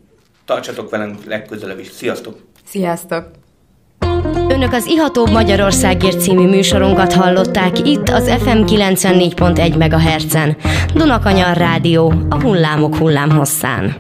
tartsatok 0.46 0.90
velünk 0.90 1.26
legközelebb 1.26 1.80
is. 1.80 1.88
Sziasztok! 1.92 2.38
Sziasztok! 2.66 3.43
Önök 4.48 4.74
az 4.74 4.86
Ihatóbb 4.86 5.30
Magyarországért 5.30 6.22
című 6.22 6.48
műsorunkat 6.48 7.14
hallották 7.14 7.88
itt 7.88 8.10
az 8.10 8.30
FM 8.30 8.64
94.1 8.64 9.78
MHz-en. 9.78 10.56
Dunakanyar 10.94 11.58
Rádió, 11.58 12.14
a 12.30 12.42
hullámok 12.42 12.96
hullámhosszán. 12.96 13.96